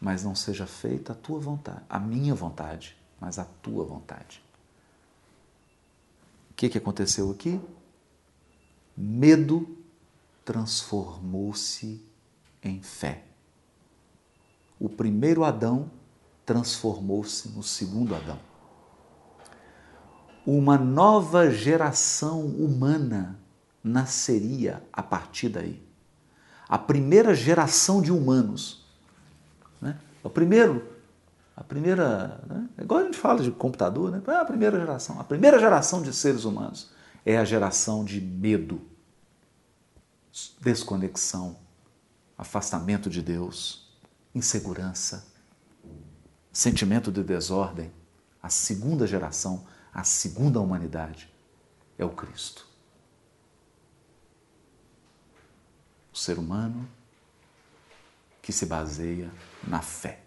mas 0.00 0.22
não 0.22 0.36
seja 0.36 0.68
feita 0.68 1.14
a 1.14 1.16
tua 1.16 1.40
vontade, 1.40 1.82
a 1.88 1.98
minha 1.98 2.32
vontade, 2.32 2.96
mas 3.20 3.40
a 3.40 3.44
tua 3.44 3.84
vontade. 3.84 4.40
O 6.52 6.54
que, 6.54 6.68
que 6.68 6.78
aconteceu 6.78 7.28
aqui? 7.28 7.60
Medo 8.96 9.76
transformou-se 10.44 12.06
em 12.62 12.82
fé. 12.82 13.24
O 14.78 14.88
primeiro 14.88 15.44
Adão 15.44 15.90
transformou-se 16.44 17.48
no 17.48 17.62
segundo 17.62 18.14
Adão. 18.14 18.38
Uma 20.46 20.78
nova 20.78 21.50
geração 21.50 22.46
humana 22.46 23.38
nasceria 23.82 24.82
a 24.92 25.02
partir 25.02 25.48
daí 25.48 25.86
a 26.68 26.78
primeira 26.78 27.34
geração 27.34 28.02
de 28.02 28.12
humanos. 28.12 28.84
Né? 29.80 29.98
O 30.22 30.28
primeiro, 30.28 30.84
a 31.56 31.62
primeira, 31.62 32.40
né? 32.46 32.68
igual 32.80 33.00
a 33.00 33.04
gente 33.04 33.18
fala 33.18 33.42
de 33.42 33.50
computador, 33.50 34.10
né? 34.10 34.22
É 34.26 34.36
a 34.36 34.44
primeira 34.44 34.78
geração. 34.78 35.20
A 35.20 35.24
primeira 35.24 35.58
geração 35.58 36.02
de 36.02 36.12
seres 36.12 36.44
humanos 36.44 36.90
é 37.24 37.38
a 37.38 37.44
geração 37.44 38.04
de 38.04 38.20
medo, 38.20 38.80
desconexão, 40.60 41.56
afastamento 42.36 43.08
de 43.08 43.22
Deus, 43.22 43.88
insegurança, 44.34 45.26
sentimento 46.52 47.10
de 47.10 47.22
desordem. 47.22 47.92
A 48.42 48.48
segunda 48.48 49.06
geração, 49.06 49.66
a 49.92 50.04
segunda 50.04 50.60
humanidade 50.60 51.28
é 51.98 52.04
o 52.04 52.10
Cristo. 52.10 52.66
o 56.16 56.18
ser 56.18 56.38
humano 56.38 56.88
que 58.40 58.50
se 58.50 58.64
baseia 58.64 59.30
na 59.62 59.82
fé, 59.82 60.22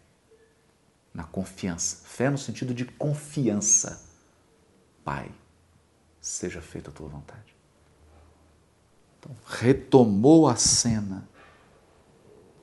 na 1.12 1.24
confiança. 1.24 2.05
Fé 2.05 2.30
no 2.30 2.38
sentido 2.38 2.76
de 2.76 2.86
confiança. 2.86 4.07
Pai, 5.03 5.32
seja 6.22 6.62
feita 6.62 6.91
a 6.91 6.93
tua 6.93 7.10
vontade. 7.10 7.55
Então, 9.18 9.36
retomou 9.47 10.47
a 10.47 10.55
cena, 10.55 11.28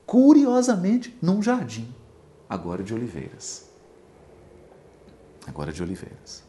curiosamente, 0.07 1.17
num 1.21 1.43
jardim, 1.43 1.93
agora 2.49 2.83
de 2.83 2.95
oliveiras. 2.95 3.67
Agora 5.47 5.73
de 5.73 5.83
oliveiras. 5.83 6.45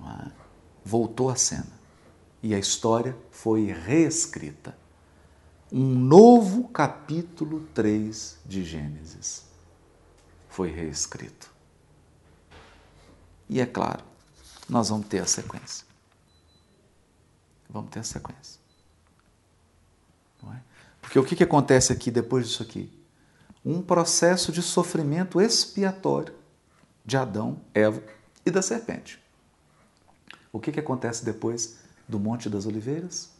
É? 0.00 0.30
Voltou 0.84 1.30
a 1.30 1.36
cena 1.36 1.72
e 2.42 2.54
a 2.54 2.58
história 2.58 3.16
foi 3.30 3.66
reescrita. 3.66 4.76
Um 5.72 5.94
novo 5.94 6.68
capítulo 6.68 7.66
3 7.74 8.38
de 8.44 8.62
Gênesis 8.62 9.44
foi 10.48 10.70
reescrito. 10.70 11.50
E 13.48 13.60
é 13.60 13.66
claro, 13.66 14.04
nós 14.68 14.88
vamos 14.88 15.06
ter 15.08 15.20
a 15.20 15.26
sequência. 15.26 15.86
Vamos 17.68 17.90
ter 17.90 18.00
a 18.00 18.04
sequência. 18.04 18.63
Porque 21.04 21.18
o 21.18 21.24
que, 21.24 21.36
que 21.36 21.44
acontece 21.44 21.92
aqui 21.92 22.10
depois 22.10 22.48
disso 22.48 22.62
aqui? 22.62 22.90
Um 23.62 23.82
processo 23.82 24.50
de 24.50 24.62
sofrimento 24.62 25.38
expiatório 25.38 26.34
de 27.04 27.16
Adão, 27.18 27.60
Eva 27.74 28.02
e 28.44 28.50
da 28.50 28.62
serpente. 28.62 29.22
O 30.50 30.58
que, 30.58 30.72
que 30.72 30.80
acontece 30.80 31.22
depois 31.22 31.76
do 32.08 32.18
Monte 32.18 32.48
das 32.48 32.64
Oliveiras, 32.64 33.30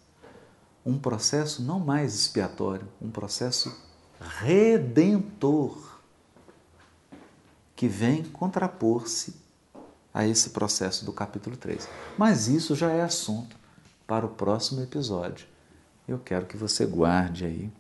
um 0.85 0.99
processo 0.99 1.62
não 1.62 1.81
mais 1.81 2.15
expiatório, 2.15 2.87
um 3.01 3.11
processo 3.11 3.75
redentor 4.21 6.01
que 7.75 7.89
vem 7.89 8.25
contrapor-se 8.25 9.35
a 10.12 10.27
esse 10.27 10.51
processo 10.51 11.05
do 11.05 11.12
capítulo 11.15 11.57
3. 11.57 11.89
Mas 12.19 12.47
isso 12.47 12.77
já 12.77 12.91
é 12.91 13.01
assunto 13.01 13.57
para 14.07 14.27
o 14.27 14.29
próximo 14.29 14.83
episódio. 14.83 15.53
Eu 16.07 16.18
quero 16.18 16.46
que 16.46 16.57
você 16.57 16.84
guarde 16.86 17.44
aí 17.44 17.72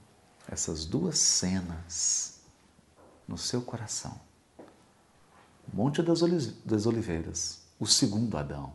essas 0.48 0.84
duas 0.84 1.18
cenas 1.18 2.40
no 3.26 3.36
seu 3.36 3.62
coração. 3.62 4.20
Monte 5.72 6.02
das 6.02 6.86
Oliveiras, 6.86 7.62
o 7.78 7.86
segundo 7.86 8.36
Adão 8.36 8.74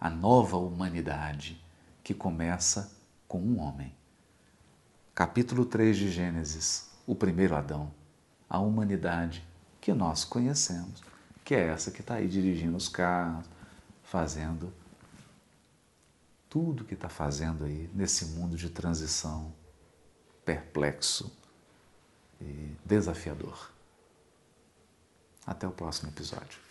a 0.00 0.08
nova 0.08 0.56
humanidade 0.56 1.62
que 2.02 2.14
começa 2.14 2.90
com 3.28 3.38
um 3.38 3.60
homem. 3.60 3.94
Capítulo 5.14 5.66
3 5.66 5.94
de 5.94 6.10
Gênesis, 6.10 6.88
o 7.06 7.14
primeiro 7.14 7.54
Adão, 7.54 7.92
a 8.48 8.58
humanidade 8.58 9.46
que 9.78 9.92
nós 9.92 10.24
conhecemos, 10.24 11.02
que 11.44 11.54
é 11.54 11.66
essa 11.66 11.90
que 11.90 12.00
está 12.00 12.14
aí 12.14 12.26
dirigindo 12.26 12.78
os 12.78 12.88
carros, 12.88 13.44
fazendo 14.02 14.72
tudo 16.50 16.84
que 16.84 16.94
está 16.94 17.08
fazendo 17.08 17.64
aí 17.64 17.88
nesse 17.94 18.26
mundo 18.26 18.56
de 18.56 18.68
transição 18.68 19.54
perplexo 20.44 21.32
e 22.40 22.74
desafiador. 22.84 23.70
Até 25.46 25.66
o 25.66 25.70
próximo 25.70 26.10
episódio. 26.10 26.69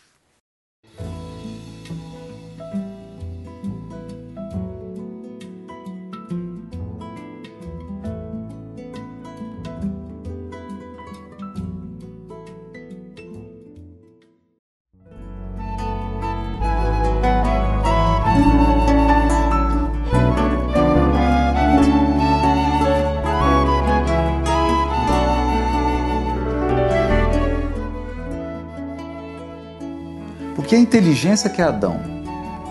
Porque 30.70 30.78
a 30.78 30.82
inteligência 30.82 31.50
que 31.50 31.64
é 31.64 31.66
Adão 31.66 32.00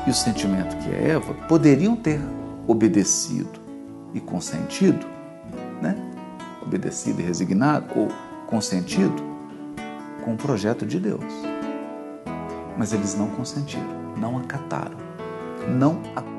e 0.07 0.11
o 0.11 0.14
sentimento 0.14 0.76
que 0.76 0.88
é 0.88 1.09
Eva 1.14 1.34
poderiam 1.49 1.96
ter 1.96 2.20
obedecido 2.64 3.59
e 4.14 4.20
consentido, 4.20 5.05
né? 5.82 5.96
Obedecido 6.62 7.20
e 7.20 7.24
resignado, 7.24 7.86
ou 7.99 8.07
consentido 8.46 9.20
com 10.24 10.34
o 10.34 10.36
projeto 10.36 10.86
de 10.86 11.01
Deus. 11.01 11.24
Mas 12.76 12.92
eles 12.92 13.16
não 13.16 13.30
consentiram, 13.30 14.14
não 14.16 14.38
acataram, 14.38 14.96
não 15.68 16.01
acataram 16.14 16.38